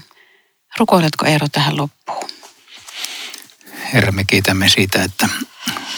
Rukoiletko 0.78 1.26
Eero 1.26 1.48
tähän 1.52 1.78
loppuun? 1.78 2.30
Herra, 3.94 4.12
me 4.12 4.24
kiitämme 4.24 4.70
siitä, 4.70 5.04
että 5.04 5.30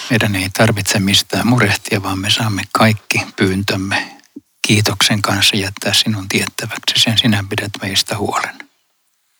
meidän 0.09 0.35
ei 0.35 0.49
tarvitse 0.49 0.99
mistään 0.99 1.47
murehtia, 1.47 2.03
vaan 2.03 2.19
me 2.19 2.29
saamme 2.29 2.63
kaikki 2.71 3.21
pyyntömme 3.35 4.17
kiitoksen 4.67 5.21
kanssa 5.21 5.55
jättää 5.55 5.93
sinun 5.93 6.29
tiettäväksi. 6.29 6.99
Sen 6.99 7.17
sinä 7.17 7.43
pidät 7.49 7.71
meistä 7.81 8.17
huolen. 8.17 8.55